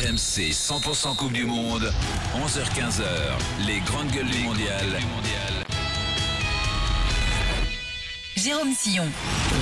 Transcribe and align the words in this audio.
RMC 0.00 0.52
100% 0.52 1.14
Coupe 1.14 1.32
du 1.32 1.44
Monde, 1.44 1.92
11h-15h, 2.34 3.02
les 3.66 3.80
grandes 3.80 4.10
gueules 4.10 4.30
du 4.30 4.38
mondial. 4.38 4.98
Jérôme 8.34 8.72
Sillon. 8.72 9.04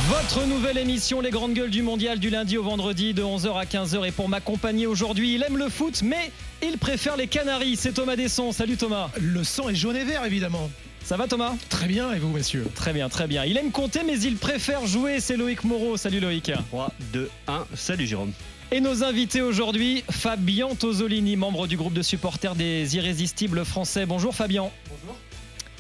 Votre 0.09 0.46
nouvelle 0.46 0.79
émission 0.79 1.21
Les 1.21 1.30
Grandes 1.30 1.54
Gueules 1.54 1.71
du 1.71 1.82
Mondial 1.82 2.21
du 2.21 2.30
lundi 2.30 2.56
au 2.56 2.62
vendredi 2.62 3.14
de 3.14 3.22
11h 3.22 3.59
à 3.59 3.64
15h 3.64 4.06
et 4.06 4.12
pour 4.12 4.29
m'accompagner 4.29 4.87
aujourd'hui, 4.87 5.35
il 5.35 5.43
aime 5.43 5.56
le 5.56 5.69
foot 5.69 6.03
mais 6.04 6.30
il 6.62 6.79
préfère 6.79 7.16
les 7.16 7.27
Canaries. 7.27 7.75
C'est 7.75 7.95
Thomas 7.95 8.14
Desson. 8.14 8.52
Salut 8.52 8.77
Thomas. 8.77 9.11
Le 9.20 9.43
sang 9.43 9.68
est 9.70 9.75
jaune 9.75 9.96
et 9.96 10.05
vert 10.05 10.25
évidemment. 10.25 10.70
Ça 11.02 11.16
va 11.16 11.27
Thomas? 11.27 11.55
Très 11.68 11.86
bien 11.86 12.12
et 12.12 12.20
vous 12.20 12.29
messieurs? 12.29 12.66
Très 12.77 12.93
bien, 12.93 13.09
très 13.09 13.27
bien. 13.27 13.45
Il 13.45 13.57
aime 13.57 13.73
compter 13.73 14.02
mais 14.07 14.20
il 14.20 14.36
préfère 14.36 14.86
jouer. 14.86 15.18
C'est 15.18 15.36
Loïc 15.36 15.64
Moreau. 15.64 15.96
Salut 15.96 16.20
Loïc. 16.20 16.52
3, 16.68 16.93
2, 17.12 17.29
1. 17.48 17.66
Salut 17.75 18.07
Jérôme. 18.07 18.32
Et 18.71 18.80
nos 18.80 19.03
invités 19.03 19.41
aujourd'hui, 19.41 20.05
Fabien 20.11 20.75
Tosolini, 20.75 21.37
membre 21.37 21.67
du 21.67 21.79
groupe 21.79 21.95
de 21.95 22.03
supporters 22.03 22.54
des 22.54 22.96
Irrésistibles 22.96 23.64
Français. 23.64 24.04
Bonjour 24.04 24.35
Fabien. 24.35 24.68
Bonjour. 24.90 25.17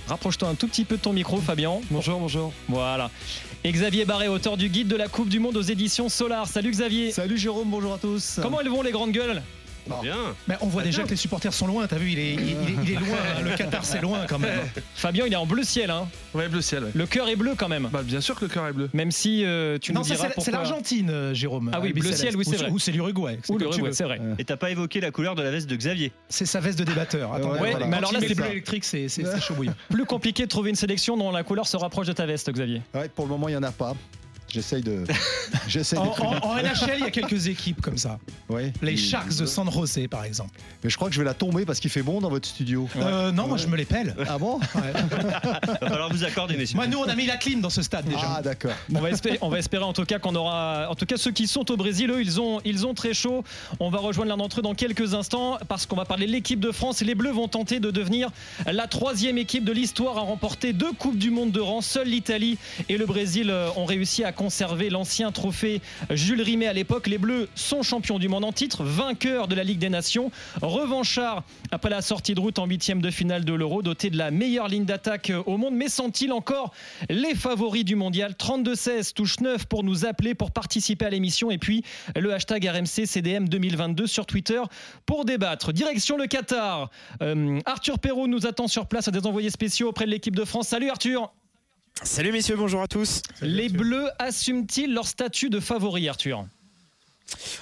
Rapproche-toi 0.06 0.48
un 0.48 0.54
tout 0.54 0.66
petit 0.68 0.86
peu 0.86 0.96
de 0.96 1.02
ton 1.02 1.12
micro, 1.12 1.36
Fabien. 1.36 1.80
Bonjour, 1.90 2.18
bonjour. 2.18 2.50
Voilà. 2.66 3.10
Et 3.62 3.72
Xavier 3.72 4.06
Barré, 4.06 4.28
auteur 4.28 4.56
du 4.56 4.70
guide 4.70 4.88
de 4.88 4.96
la 4.96 5.06
Coupe 5.06 5.28
du 5.28 5.38
Monde 5.38 5.58
aux 5.58 5.62
éditions 5.62 6.08
Solar. 6.08 6.46
Salut 6.46 6.70
Xavier. 6.70 7.12
Salut 7.12 7.36
Jérôme, 7.36 7.68
bonjour 7.68 7.92
à 7.92 7.98
tous. 7.98 8.40
Comment 8.40 8.62
elles 8.62 8.70
vont 8.70 8.80
les 8.80 8.92
grandes 8.92 9.12
gueules? 9.12 9.42
Bien. 10.02 10.16
Mais 10.46 10.56
on 10.60 10.66
voit 10.66 10.82
déjà 10.82 11.02
que 11.04 11.10
les 11.10 11.16
supporters 11.16 11.52
sont 11.52 11.66
loin, 11.66 11.86
t'as 11.86 11.96
vu, 11.96 12.12
il 12.12 12.18
est, 12.18 12.34
il, 12.34 12.40
est- 12.50 12.56
il 12.84 12.90
est 12.92 12.94
loin, 12.94 13.16
hein. 13.36 13.40
le 13.44 13.56
Qatar 13.56 13.84
c'est 13.84 14.00
loin 14.00 14.26
quand 14.28 14.38
même. 14.38 14.58
Fabien, 14.94 15.24
il 15.26 15.32
est 15.32 15.36
en 15.36 15.46
bleu 15.46 15.62
ciel. 15.62 15.90
Hein. 15.90 16.08
Ouais, 16.34 16.48
bleu 16.48 16.60
ciel. 16.60 16.84
ouais. 16.84 16.90
Le 16.94 17.06
cœur 17.06 17.28
est 17.28 17.36
bleu 17.36 17.54
quand 17.56 17.68
même. 17.68 17.88
Bah, 17.92 18.02
bien 18.04 18.20
sûr 18.20 18.34
que 18.34 18.44
le 18.44 18.50
cœur 18.50 18.66
est 18.66 18.72
bleu. 18.72 18.88
Même 18.92 19.10
si 19.10 19.44
euh, 19.44 19.78
tu 19.78 19.92
non, 19.92 20.00
nous 20.00 20.06
ça, 20.06 20.14
diras 20.16 20.28
c'est- 20.38 20.50
l'Argentine, 20.50 21.10
euh, 21.10 21.34
Jérôme. 21.34 21.70
Ah 21.72 21.80
oui, 21.80 21.88
Albi 21.88 22.00
bleu 22.00 22.12
ciel, 22.12 22.36
oui, 22.36 22.44
c'est 22.44 22.56
Ou- 22.56 22.58
vrai. 22.58 22.70
Ou 22.70 22.78
c'est 22.78 22.92
l'Uruguay. 22.92 23.38
c'est 23.42 23.52
Ou 23.52 23.58
l'Uruguay, 23.58 23.90
c'est 23.92 24.04
vrai. 24.04 24.20
Et 24.38 24.44
t'as 24.44 24.56
pas 24.56 24.70
évoqué 24.70 25.00
la 25.00 25.10
couleur 25.10 25.34
de 25.34 25.42
la 25.42 25.50
veste 25.50 25.68
de 25.68 25.76
Xavier 25.76 26.12
C'est 26.28 26.46
sa 26.46 26.60
veste 26.60 26.78
de 26.78 26.84
débatteur. 26.84 27.30
Ouais, 27.32 27.40
voilà. 27.72 27.86
mais 27.86 27.96
alors 27.96 28.12
là, 28.12 28.20
c'est 28.20 28.34
bleu 28.34 28.46
électrique, 28.46 28.84
c'est 28.84 29.08
chaud 29.40 29.54
bouillant. 29.54 29.74
Plus 29.90 30.04
compliqué 30.04 30.44
de 30.44 30.48
trouver 30.48 30.70
une 30.70 30.76
sélection 30.76 31.16
dont 31.16 31.30
la 31.30 31.42
couleur 31.42 31.66
se 31.66 31.76
rapproche 31.76 32.06
de 32.06 32.12
ta 32.12 32.26
veste, 32.26 32.50
Xavier. 32.50 32.82
Ouais, 32.94 33.08
pour 33.08 33.24
le 33.26 33.30
moment, 33.30 33.48
il 33.48 33.52
n'y 33.52 33.56
en 33.58 33.62
a 33.62 33.72
pas. 33.72 33.94
J'essaye 34.48 34.82
de. 34.82 35.04
J'essaye 35.68 35.98
En, 35.98 36.06
de. 36.06 36.20
en- 36.20 36.50
en 36.50 36.56
NHL, 36.56 36.94
il 36.98 37.04
y 37.04 37.06
a 37.06 37.10
quelques 37.10 37.46
équipes 37.48 37.80
comme 37.80 37.98
ça. 37.98 38.18
Ouais. 38.48 38.72
Les 38.82 38.96
Sharks 38.96 39.36
de 39.36 39.46
San 39.46 39.70
Jose, 39.70 39.98
par 40.10 40.24
exemple. 40.24 40.58
Mais 40.82 40.90
je 40.90 40.96
crois 40.96 41.08
que 41.08 41.14
je 41.14 41.20
vais 41.20 41.24
la 41.26 41.34
tomber 41.34 41.64
parce 41.64 41.80
qu'il 41.80 41.90
fait 41.90 42.02
bon 42.02 42.20
dans 42.20 42.30
votre 42.30 42.48
studio. 42.48 42.88
Euh, 42.96 43.30
non, 43.32 43.46
moi 43.46 43.56
je 43.56 43.66
me 43.66 43.76
les 43.76 43.84
pèle. 43.84 44.14
Ah 44.28 44.38
bon 44.38 44.58
Ouais. 44.74 44.92
Va 45.80 45.88
falloir 45.88 46.10
vous 46.10 46.24
accorder, 46.24 46.56
messieurs. 46.56 46.76
Moi, 46.76 46.86
nous, 46.86 46.98
on 46.98 47.08
a 47.08 47.14
mis 47.14 47.26
la 47.26 47.36
clim 47.36 47.60
dans 47.60 47.70
ce 47.70 47.82
stade 47.82 48.06
déjà. 48.06 48.36
Ah 48.38 48.42
d'accord. 48.42 48.72
On 48.94 49.00
va, 49.00 49.10
espérer, 49.10 49.38
on 49.42 49.48
va 49.48 49.58
espérer 49.58 49.84
en 49.84 49.92
tout 49.92 50.04
cas 50.04 50.18
qu'on 50.18 50.34
aura. 50.34 50.88
En 50.90 50.94
tout 50.94 51.06
cas, 51.06 51.16
ceux 51.16 51.30
qui 51.30 51.46
sont 51.46 51.70
au 51.70 51.76
Brésil, 51.76 52.10
eux, 52.10 52.20
ils 52.20 52.40
ont, 52.40 52.60
ils 52.64 52.86
ont 52.86 52.94
très 52.94 53.14
chaud. 53.14 53.44
On 53.80 53.90
va 53.90 53.98
rejoindre 53.98 54.30
l'un 54.30 54.36
d'entre 54.36 54.60
eux 54.60 54.62
dans 54.62 54.74
quelques 54.74 55.14
instants 55.14 55.58
parce 55.68 55.86
qu'on 55.86 55.96
va 55.96 56.04
parler 56.04 56.26
de 56.26 56.32
l'équipe 56.32 56.60
de 56.60 56.72
France. 56.72 57.00
Les 57.02 57.14
Bleus 57.14 57.32
vont 57.32 57.48
tenter 57.48 57.80
de 57.80 57.90
devenir 57.90 58.30
la 58.66 58.86
troisième 58.86 59.38
équipe 59.38 59.64
de 59.64 59.72
l'histoire 59.72 60.18
à 60.18 60.22
remporter 60.22 60.72
deux 60.72 60.92
Coupes 60.92 61.18
du 61.18 61.30
Monde 61.30 61.52
de 61.52 61.60
rang. 61.60 61.80
Seule 61.80 62.08
l'Italie 62.08 62.58
et 62.88 62.96
le 62.96 63.06
Brésil 63.06 63.50
euh, 63.50 63.68
ont 63.76 63.84
réussi 63.84 64.24
à 64.24 64.32
conserver 64.38 64.88
l'ancien 64.88 65.32
trophée 65.32 65.82
Jules 66.10 66.40
Rimet 66.40 66.68
à 66.68 66.72
l'époque. 66.72 67.08
Les 67.08 67.18
Bleus 67.18 67.48
sont 67.56 67.82
champions 67.82 68.20
du 68.20 68.28
monde 68.28 68.44
en 68.44 68.52
titre, 68.52 68.84
vainqueurs 68.84 69.48
de 69.48 69.56
la 69.56 69.64
Ligue 69.64 69.80
des 69.80 69.88
Nations, 69.88 70.30
revanchards 70.62 71.42
après 71.72 71.90
la 71.90 72.02
sortie 72.02 72.36
de 72.36 72.40
route 72.40 72.60
en 72.60 72.66
huitième 72.66 73.02
de 73.02 73.10
finale 73.10 73.44
de 73.44 73.52
l'Euro, 73.52 73.82
dotés 73.82 74.10
de 74.10 74.16
la 74.16 74.30
meilleure 74.30 74.68
ligne 74.68 74.84
d'attaque 74.84 75.32
au 75.46 75.56
monde. 75.56 75.74
Mais 75.74 75.88
sont-ils 75.88 76.30
encore 76.30 76.72
les 77.10 77.34
favoris 77.34 77.84
du 77.84 77.96
mondial? 77.96 78.36
32-16 78.38 79.12
touche 79.12 79.40
9 79.40 79.66
pour 79.66 79.82
nous 79.82 80.06
appeler 80.06 80.36
pour 80.36 80.52
participer 80.52 81.06
à 81.06 81.10
l'émission 81.10 81.50
et 81.50 81.58
puis 81.58 81.82
le 82.14 82.32
hashtag 82.32 82.64
RMC 82.64 83.06
CDM 83.06 83.48
2022 83.48 84.06
sur 84.06 84.24
Twitter 84.24 84.62
pour 85.04 85.24
débattre. 85.24 85.72
Direction 85.72 86.16
le 86.16 86.28
Qatar. 86.28 86.90
Euh, 87.22 87.58
Arthur 87.66 87.98
Perrault 87.98 88.28
nous 88.28 88.46
attend 88.46 88.68
sur 88.68 88.86
place 88.86 89.08
à 89.08 89.10
des 89.10 89.26
envoyés 89.26 89.50
spéciaux 89.50 89.88
auprès 89.88 90.04
de 90.04 90.10
l'équipe 90.10 90.36
de 90.36 90.44
France. 90.44 90.68
Salut 90.68 90.90
Arthur. 90.90 91.32
Salut 92.04 92.32
messieurs, 92.32 92.56
bonjour 92.56 92.80
à 92.80 92.86
tous. 92.86 93.22
Les 93.42 93.68
Bleus 93.68 94.08
assument-ils 94.18 94.92
leur 94.92 95.06
statut 95.06 95.50
de 95.50 95.58
favoris 95.58 96.08
Arthur? 96.08 96.46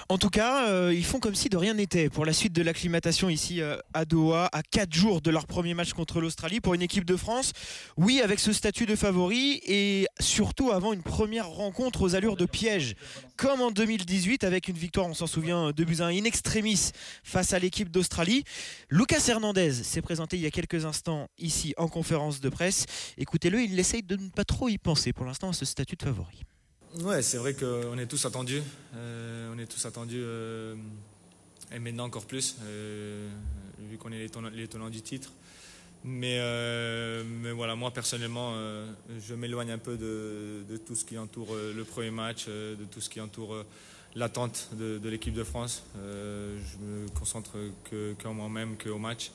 En 0.09 0.17
tout 0.17 0.29
cas, 0.29 0.69
euh, 0.69 0.93
ils 0.93 1.03
font 1.03 1.19
comme 1.19 1.35
si 1.35 1.49
de 1.49 1.57
rien 1.57 1.73
n'était 1.73 2.09
pour 2.09 2.25
la 2.25 2.33
suite 2.33 2.53
de 2.53 2.61
l'acclimatation 2.61 3.29
ici 3.29 3.61
euh, 3.61 3.77
à 3.93 4.05
Doha, 4.05 4.49
à 4.53 4.63
4 4.63 4.93
jours 4.93 5.21
de 5.21 5.31
leur 5.31 5.47
premier 5.47 5.73
match 5.73 5.93
contre 5.93 6.21
l'Australie 6.21 6.61
pour 6.61 6.73
une 6.73 6.81
équipe 6.81 7.05
de 7.05 7.15
France. 7.15 7.53
Oui, 7.97 8.21
avec 8.21 8.39
ce 8.39 8.53
statut 8.53 8.85
de 8.85 8.95
favori 8.95 9.61
et 9.65 10.07
surtout 10.19 10.71
avant 10.71 10.93
une 10.93 11.03
première 11.03 11.49
rencontre 11.49 12.01
aux 12.01 12.15
allures 12.15 12.37
de 12.37 12.45
piège, 12.45 12.95
comme 13.35 13.61
en 13.61 13.71
2018 13.71 14.43
avec 14.43 14.67
une 14.67 14.77
victoire, 14.77 15.07
on 15.07 15.13
s'en 15.13 15.27
souvient, 15.27 15.71
de 15.71 15.85
un 16.01 16.07
in 16.07 16.25
extremis 16.25 16.91
face 17.23 17.53
à 17.53 17.59
l'équipe 17.59 17.89
d'Australie. 17.89 18.43
Lucas 18.89 19.23
Hernandez 19.27 19.71
s'est 19.71 20.01
présenté 20.01 20.37
il 20.37 20.43
y 20.43 20.45
a 20.45 20.51
quelques 20.51 20.85
instants 20.85 21.27
ici 21.37 21.73
en 21.77 21.87
conférence 21.87 22.39
de 22.41 22.49
presse. 22.49 22.85
Écoutez-le, 23.17 23.61
il 23.61 23.79
essaye 23.79 24.03
de 24.03 24.15
ne 24.15 24.29
pas 24.29 24.43
trop 24.43 24.69
y 24.69 24.77
penser 24.77 25.13
pour 25.13 25.25
l'instant 25.25 25.49
à 25.49 25.53
ce 25.53 25.65
statut 25.65 25.95
de 25.95 26.03
favori. 26.03 26.43
Ouais, 27.03 27.21
c'est 27.21 27.37
vrai 27.37 27.53
qu'on 27.53 27.97
est 27.99 28.07
tous 28.07 28.25
attendus. 28.25 28.63
Euh, 28.95 29.53
on 29.53 29.59
est 29.59 29.67
tous 29.67 29.85
attendus. 29.85 30.19
euh, 30.19 30.75
et 31.71 31.77
maintenant 31.79 32.05
encore 32.05 32.25
plus, 32.25 32.55
euh, 32.63 33.29
vu 33.89 33.97
qu'on 33.97 34.11
est 34.11 34.27
les 34.53 34.67
tenants, 34.67 34.89
du 34.89 35.01
titre. 35.01 35.31
Mais, 36.03 36.39
mais 37.25 37.51
voilà, 37.51 37.75
moi 37.75 37.91
personnellement, 37.91 38.53
je 39.19 39.33
m'éloigne 39.33 39.71
un 39.71 39.77
peu 39.77 39.97
de, 39.97 40.63
de 40.69 40.77
tout 40.77 40.95
ce 40.95 41.03
qui 41.03 41.17
entoure 41.17 41.53
le 41.53 41.83
premier 41.83 42.11
match, 42.11 42.47
de 42.47 42.85
tout 42.89 43.01
ce 43.01 43.09
qui 43.09 43.19
entoure 43.19 43.65
l'attente 44.15 44.69
de, 44.73 44.99
de 44.99 45.09
l'équipe 45.09 45.33
de 45.33 45.43
France. 45.43 45.83
Je 45.95 46.77
me 46.85 47.09
concentre 47.09 47.57
que, 47.89 48.13
qu'en 48.21 48.33
moi-même, 48.33 48.77
qu'au 48.77 48.99
match. 48.99 49.31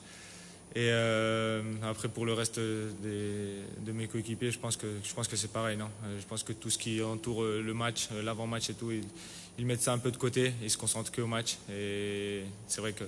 Et 0.75 0.89
euh, 0.89 1.61
après, 1.83 2.09
pour 2.09 2.25
le 2.25 2.33
reste 2.33 2.59
des- 2.59 3.61
de 3.85 3.91
mes 3.91 4.07
coéquipiers, 4.07 4.49
je 4.49 4.57
pense 4.57 4.75
que, 4.75 4.87
que 4.87 5.35
c'est 5.35 5.51
pareil. 5.51 5.77
Non? 5.77 5.89
Euh, 6.05 6.19
je 6.19 6.25
pense 6.25 6.41
que 6.41 6.51
tout 6.53 6.71
ce 6.71 6.79
qui 6.79 7.01
entoure 7.03 7.43
euh, 7.43 7.61
le 7.61 7.73
match, 7.75 8.09
l'avant-match 8.23 8.71
et 8.71 8.73
tout, 8.73 8.91
ils, 8.91 9.65
mettent 9.65 9.83
ça 9.83 9.93
un 9.93 9.99
peu 9.99 10.09
de 10.09 10.17
côté. 10.17 10.51
Ils 10.63 10.71
se 10.71 10.77
concentrent 10.77 11.11
que 11.11 11.21
au 11.21 11.27
match. 11.27 11.57
Et 11.71 12.41
c'est 12.67 12.81
vrai 12.81 12.93
que, 12.93 13.03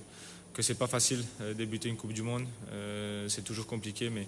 que 0.54 0.62
c'est 0.62 0.76
pas 0.78 0.86
facile 0.88 1.24
euh, 1.42 1.56
débuter 1.56 1.90
une 1.90 1.98
Coupe 1.98 2.14
du 2.14 2.22
Monde. 2.22 2.46
C'est 3.28 3.44
toujours 3.44 3.66
compliqué, 3.66 4.12
mais, 4.12 4.28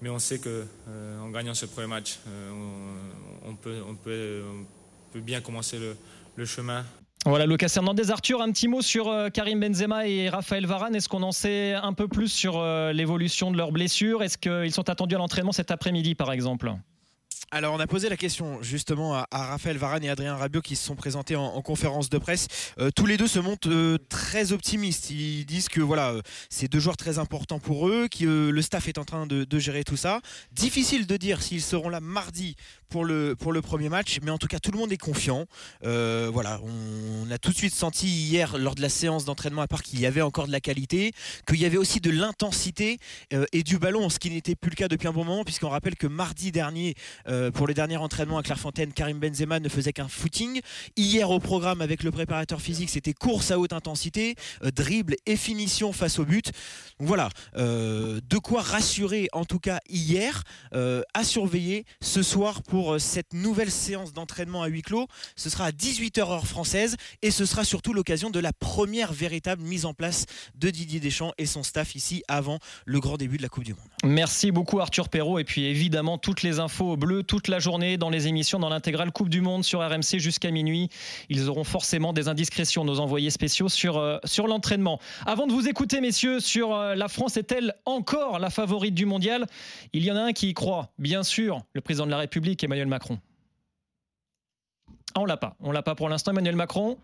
mais 0.00 0.08
on 0.08 0.18
sait 0.18 0.40
que 0.40 0.66
en 1.20 1.30
gagnant 1.30 1.54
ce 1.54 1.66
premier 1.66 1.86
match, 1.86 2.18
on, 3.46 3.54
peut, 3.54 3.80
on, 3.86 3.94
peut, 3.94 4.42
peut 5.12 5.20
bien 5.20 5.40
commencer 5.40 5.78
le, 5.78 5.96
le 6.34 6.44
chemin 6.44 6.84
Voilà, 7.24 7.46
Lucas 7.46 7.72
Hernandez. 7.76 8.10
Arthur, 8.10 8.42
un 8.42 8.50
petit 8.50 8.66
mot 8.66 8.82
sur 8.82 9.08
euh, 9.08 9.28
Karim 9.28 9.60
Benzema 9.60 10.08
et 10.08 10.28
Raphaël 10.28 10.66
Varane. 10.66 10.96
Est-ce 10.96 11.08
qu'on 11.08 11.22
en 11.22 11.30
sait 11.30 11.74
un 11.74 11.92
peu 11.92 12.08
plus 12.08 12.26
sur 12.26 12.58
euh, 12.58 12.92
l'évolution 12.92 13.52
de 13.52 13.56
leurs 13.56 13.70
blessures? 13.70 14.24
Est-ce 14.24 14.36
qu'ils 14.36 14.72
sont 14.72 14.90
attendus 14.90 15.14
à 15.14 15.18
l'entraînement 15.18 15.52
cet 15.52 15.70
après-midi, 15.70 16.16
par 16.16 16.32
exemple? 16.32 16.72
Alors 17.54 17.74
on 17.74 17.80
a 17.80 17.86
posé 17.86 18.08
la 18.08 18.16
question 18.16 18.62
justement 18.62 19.14
à, 19.14 19.26
Raphaël 19.30 19.76
Varane 19.76 20.02
et 20.02 20.08
Adrien 20.08 20.34
Rabiot 20.34 20.62
qui 20.62 20.74
se 20.74 20.86
sont 20.86 20.94
présentés 20.94 21.36
en, 21.36 21.44
en 21.44 21.60
conférence 21.60 22.08
de 22.08 22.16
presse. 22.16 22.48
Euh, 22.78 22.90
tous 22.96 23.04
les 23.04 23.18
deux 23.18 23.26
se 23.26 23.38
montrent 23.40 23.68
euh, 23.70 23.98
très 24.08 24.52
optimistes. 24.52 25.10
Ils 25.10 25.44
disent 25.44 25.68
que 25.68 25.82
voilà, 25.82 26.12
euh, 26.12 26.22
c'est 26.48 26.72
deux 26.72 26.80
joueurs 26.80 26.96
très 26.96 27.18
importants 27.18 27.58
pour 27.58 27.90
eux, 27.90 28.08
que 28.08 28.48
le 28.48 28.62
staff 28.62 28.88
est 28.88 28.96
en 28.96 29.04
train 29.04 29.26
de, 29.26 29.58
gérer 29.58 29.84
tout 29.84 29.98
ça. 29.98 30.22
Difficile 30.52 31.06
de 31.06 31.14
dire 31.18 31.42
s'ils 31.42 31.60
seront 31.60 31.90
là 31.90 32.00
mardi 32.00 32.56
pour 32.88 33.04
le, 33.04 33.36
pour 33.36 33.52
le 33.52 33.60
premier 33.60 33.90
match, 33.90 34.18
mais 34.22 34.30
en 34.30 34.38
tout 34.38 34.46
cas 34.46 34.58
tout 34.58 34.70
le 34.70 34.78
monde 34.78 34.90
est 34.90 34.96
confiant. 34.96 35.44
Voilà, 35.82 36.58
on, 36.62 37.30
a 37.30 37.36
tout 37.36 37.50
de 37.50 37.56
suite 37.56 37.74
senti 37.74 38.06
hier 38.06 38.56
lors 38.56 38.74
de 38.74 38.80
la 38.80 38.88
séance 38.88 39.26
d'entraînement 39.26 39.60
à 39.60 39.68
part 39.68 39.82
qu'il 39.82 40.00
y 40.00 40.06
avait 40.06 40.22
encore 40.22 40.46
de 40.46 40.52
la 40.52 40.60
qualité, 40.60 41.12
qu'il 41.46 41.60
y 41.60 41.66
avait 41.66 41.76
aussi 41.76 42.00
de 42.00 42.10
l'intensité 42.10 42.98
et 43.52 43.62
du 43.62 43.78
ballon, 43.78 44.08
ce 44.08 44.18
qui 44.18 44.30
n'était 44.30 44.54
plus 44.54 44.70
le 44.70 44.76
cas 44.76 44.88
depuis 44.88 45.08
un 45.08 45.12
bon 45.12 45.24
moment, 45.24 45.44
puisqu'on 45.44 45.68
rappelle 45.68 45.96
que 45.96 46.06
mardi 46.06 46.50
dernier, 46.50 46.94
pour 47.50 47.66
le 47.66 47.74
dernier 47.74 47.96
entraînement 47.96 48.38
à 48.38 48.42
Clairefontaine, 48.42 48.92
Karim 48.92 49.18
Benzema 49.18 49.60
ne 49.60 49.68
faisait 49.68 49.92
qu'un 49.92 50.08
footing. 50.08 50.60
Hier 50.96 51.30
au 51.30 51.38
programme 51.38 51.80
avec 51.80 52.02
le 52.02 52.10
préparateur 52.10 52.60
physique, 52.60 52.90
c'était 52.90 53.12
course 53.12 53.50
à 53.50 53.58
haute 53.58 53.72
intensité, 53.72 54.36
euh, 54.64 54.70
dribble 54.70 55.16
et 55.26 55.36
finition 55.36 55.92
face 55.92 56.18
au 56.18 56.24
but. 56.24 56.52
Voilà, 56.98 57.30
euh, 57.56 58.20
de 58.28 58.38
quoi 58.38 58.62
rassurer 58.62 59.28
en 59.32 59.44
tout 59.44 59.58
cas 59.58 59.80
hier, 59.88 60.44
euh, 60.74 61.02
à 61.14 61.24
surveiller 61.24 61.84
ce 62.00 62.22
soir 62.22 62.62
pour 62.62 62.94
euh, 62.94 62.98
cette 62.98 63.32
nouvelle 63.32 63.70
séance 63.70 64.12
d'entraînement 64.12 64.62
à 64.62 64.68
huis 64.68 64.82
clos. 64.82 65.08
Ce 65.36 65.50
sera 65.50 65.66
à 65.66 65.70
18h 65.72 66.20
heure 66.20 66.46
française 66.46 66.96
et 67.22 67.30
ce 67.30 67.44
sera 67.44 67.64
surtout 67.64 67.92
l'occasion 67.92 68.30
de 68.30 68.38
la 68.38 68.52
première 68.52 69.12
véritable 69.12 69.62
mise 69.62 69.84
en 69.84 69.94
place 69.94 70.26
de 70.54 70.70
Didier 70.70 71.00
Deschamps 71.00 71.32
et 71.38 71.46
son 71.46 71.62
staff 71.62 71.94
ici 71.94 72.22
avant 72.28 72.58
le 72.84 73.00
grand 73.00 73.16
début 73.16 73.36
de 73.36 73.42
la 73.42 73.48
Coupe 73.48 73.64
du 73.64 73.74
Monde. 73.74 73.88
Merci 74.04 74.50
beaucoup 74.52 74.80
Arthur 74.80 75.08
Perrault 75.08 75.38
et 75.38 75.44
puis 75.44 75.64
évidemment 75.64 76.18
toutes 76.18 76.42
les 76.42 76.60
infos 76.60 76.96
bleues 76.96 77.24
toute 77.32 77.48
la 77.48 77.60
journée 77.60 77.96
dans 77.96 78.10
les 78.10 78.28
émissions 78.28 78.58
dans 78.58 78.68
l'intégrale 78.68 79.10
Coupe 79.10 79.30
du 79.30 79.40
Monde 79.40 79.64
sur 79.64 79.80
RMC 79.80 80.18
jusqu'à 80.18 80.50
minuit. 80.50 80.90
Ils 81.30 81.48
auront 81.48 81.64
forcément 81.64 82.12
des 82.12 82.28
indiscrétions 82.28 82.84
nos 82.84 83.00
envoyés 83.00 83.30
spéciaux 83.30 83.70
sur 83.70 83.96
euh, 83.96 84.18
l'entraînement. 84.46 85.00
Avant 85.24 85.46
de 85.46 85.52
vous 85.52 85.66
écouter 85.66 86.02
messieurs 86.02 86.40
sur 86.40 86.74
euh, 86.74 86.94
la 86.94 87.08
France 87.08 87.38
est-elle 87.38 87.72
encore 87.86 88.38
la 88.38 88.50
favorite 88.50 88.94
du 88.94 89.06
mondial? 89.06 89.46
Il 89.94 90.04
y 90.04 90.12
en 90.12 90.16
a 90.16 90.20
un 90.20 90.32
qui 90.34 90.50
y 90.50 90.52
croit, 90.52 90.90
bien 90.98 91.22
sûr, 91.22 91.62
le 91.72 91.80
président 91.80 92.04
de 92.04 92.10
la 92.10 92.18
République 92.18 92.62
Emmanuel 92.62 92.88
Macron. 92.88 93.18
Ah, 95.14 95.20
on 95.20 95.24
l'a 95.24 95.38
pas, 95.38 95.56
on 95.60 95.72
l'a 95.72 95.82
pas 95.82 95.94
pour 95.94 96.10
l'instant 96.10 96.32
Emmanuel 96.32 96.56
Macron. 96.56 96.98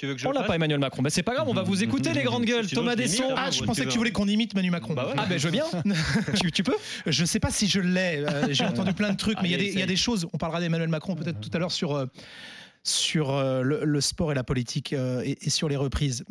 Tu 0.00 0.06
veux 0.06 0.14
que 0.14 0.20
je 0.20 0.26
On 0.26 0.30
le 0.30 0.38
l'a 0.38 0.44
pas 0.44 0.54
Emmanuel 0.54 0.78
Macron. 0.80 1.02
Bah, 1.02 1.10
c'est 1.10 1.22
pas 1.22 1.34
grave, 1.34 1.46
on 1.46 1.52
va 1.52 1.60
vous 1.62 1.82
écouter 1.82 2.14
les 2.14 2.22
grandes 2.22 2.46
gueules. 2.46 2.66
Thomas 2.66 2.96
Desson. 2.96 3.22
hein. 3.32 3.34
Ah, 3.36 3.50
je 3.50 3.62
pensais 3.62 3.84
que 3.84 3.90
tu 3.90 3.98
voulais 3.98 4.12
qu'on 4.12 4.28
imite 4.28 4.54
Manu 4.54 4.70
Macron. 4.70 4.94
Bah 4.94 5.04
ouais. 5.08 5.12
Ah 5.18 5.26
ben 5.28 5.38
je 5.38 5.46
veux 5.46 5.52
bien. 5.52 5.66
tu, 6.40 6.50
tu 6.50 6.62
peux 6.62 6.74
Je 7.04 7.20
ne 7.20 7.26
sais 7.26 7.38
pas 7.38 7.50
si 7.50 7.66
je 7.68 7.80
l'ai. 7.80 8.24
euh, 8.26 8.46
J'ai 8.50 8.64
entendu 8.64 8.94
plein 8.94 9.10
de 9.10 9.18
trucs, 9.18 9.36
mais 9.42 9.48
il 9.48 9.52
y 9.52 9.54
a 9.54 9.58
des- 9.58 9.64
il 9.64 9.66
y, 9.66 9.70
a 9.72 9.74
essaye. 9.80 9.86
des 9.88 9.96
choses. 9.96 10.26
On 10.32 10.38
parlera 10.38 10.58
d'Emmanuel 10.60 10.88
Macron 10.88 11.16
peut-être 11.16 11.38
tout 11.40 11.50
à 11.52 11.58
l'heure 11.58 11.70
sur, 11.70 11.94
euh, 11.94 12.06
sur 12.82 13.28
euh, 13.30 13.60
le, 13.60 13.84
le 13.84 14.00
sport 14.00 14.32
et 14.32 14.34
la 14.34 14.42
politique 14.42 14.94
euh, 14.94 15.20
et, 15.22 15.36
et 15.42 15.50
sur 15.50 15.68
les 15.68 15.76
reprises. 15.76 16.24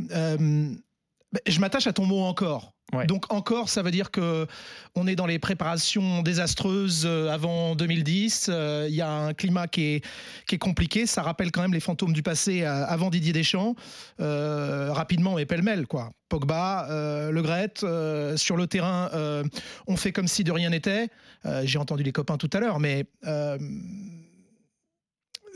Euh, 1.33 1.33
bah, 1.33 1.39
je 1.47 1.59
m'attache 1.59 1.87
à 1.87 1.93
ton 1.93 2.05
mot 2.05 2.21
encore. 2.21 2.73
Ouais. 2.91 3.05
Donc 3.05 3.31
encore, 3.31 3.69
ça 3.69 3.83
veut 3.83 3.91
dire 3.91 4.09
que 4.09 4.47
on 4.95 5.05
est 5.05 5.15
dans 5.15 5.27
les 5.27 5.37
préparations 5.37 6.23
désastreuses 6.23 7.03
euh, 7.05 7.29
avant 7.29 7.75
2010. 7.75 8.47
Euh, 8.49 8.87
Il 8.89 8.95
y 8.95 9.01
a 9.01 9.11
un 9.11 9.33
climat 9.35 9.67
qui 9.67 9.83
est, 9.83 10.05
qui 10.47 10.55
est 10.55 10.59
compliqué. 10.59 11.05
Ça 11.05 11.21
rappelle 11.21 11.51
quand 11.51 11.61
même 11.61 11.73
les 11.73 11.79
fantômes 11.81 12.13
du 12.13 12.23
passé 12.23 12.63
euh, 12.63 12.85
avant 12.87 13.11
Didier 13.11 13.31
Deschamps. 13.31 13.75
Euh, 14.19 14.91
rapidement 14.91 15.37
et 15.37 15.45
pêle-mêle, 15.45 15.85
quoi. 15.85 16.09
Pogba, 16.29 16.87
euh, 16.89 17.29
Le 17.29 17.41
Gret, 17.43 17.73
euh, 17.83 18.35
sur 18.37 18.57
le 18.57 18.65
terrain, 18.65 19.09
euh, 19.13 19.43
on 19.85 19.95
fait 19.95 20.11
comme 20.11 20.27
si 20.27 20.43
de 20.43 20.51
rien 20.51 20.71
n'était. 20.71 21.09
Euh, 21.45 21.61
J'ai 21.65 21.77
entendu 21.77 22.01
les 22.01 22.11
copains 22.11 22.37
tout 22.37 22.49
à 22.53 22.59
l'heure, 22.59 22.79
mais 22.79 23.05
euh, 23.27 23.57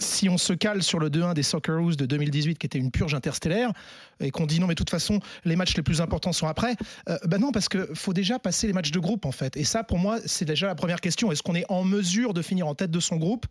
si 0.03 0.29
on 0.29 0.37
se 0.37 0.53
cale 0.53 0.83
sur 0.83 0.99
le 0.99 1.09
2-1 1.09 1.33
des 1.33 1.43
Socceroos 1.43 1.95
de 1.95 2.05
2018, 2.05 2.57
qui 2.57 2.65
était 2.65 2.79
une 2.79 2.91
purge 2.91 3.13
interstellaire, 3.13 3.71
et 4.19 4.31
qu'on 4.31 4.45
dit 4.45 4.59
non, 4.59 4.67
mais 4.67 4.75
de 4.75 4.77
toute 4.77 4.89
façon, 4.89 5.19
les 5.45 5.55
matchs 5.55 5.75
les 5.75 5.83
plus 5.83 6.01
importants 6.01 6.33
sont 6.33 6.47
après, 6.47 6.75
ben 7.25 7.39
non, 7.39 7.51
parce 7.51 7.67
qu'il 7.67 7.87
faut 7.95 8.13
déjà 8.13 8.39
passer 8.39 8.67
les 8.67 8.73
matchs 8.73 8.91
de 8.91 8.99
groupe, 8.99 9.25
en 9.25 9.31
fait. 9.31 9.57
Et 9.57 9.63
ça, 9.63 9.83
pour 9.83 9.97
moi, 9.97 10.19
c'est 10.25 10.45
déjà 10.45 10.67
la 10.67 10.75
première 10.75 11.01
question. 11.01 11.31
Est-ce 11.31 11.43
qu'on 11.43 11.55
est 11.55 11.65
en 11.69 11.83
mesure 11.83 12.33
de 12.33 12.41
finir 12.41 12.67
en 12.67 12.75
tête 12.75 12.91
de 12.91 12.99
son 12.99 13.17
groupe 13.17 13.45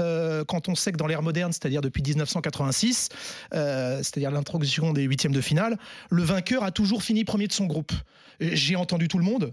euh, 0.00 0.44
quand 0.44 0.68
on 0.68 0.74
sait 0.74 0.92
que 0.92 0.96
dans 0.96 1.06
l'ère 1.06 1.22
moderne, 1.22 1.52
c'est-à-dire 1.52 1.80
depuis 1.80 2.02
1986, 2.02 3.08
euh, 3.54 3.98
c'est-à-dire 3.98 4.30
l'introduction 4.30 4.92
des 4.92 5.02
huitièmes 5.02 5.32
de 5.32 5.40
finale, 5.40 5.78
le 6.10 6.22
vainqueur 6.22 6.62
a 6.62 6.70
toujours 6.70 7.02
fini 7.02 7.24
premier 7.24 7.46
de 7.46 7.52
son 7.52 7.66
groupe? 7.66 7.92
J'ai 8.40 8.76
entendu 8.76 9.08
tout 9.08 9.18
le 9.18 9.24
monde. 9.24 9.52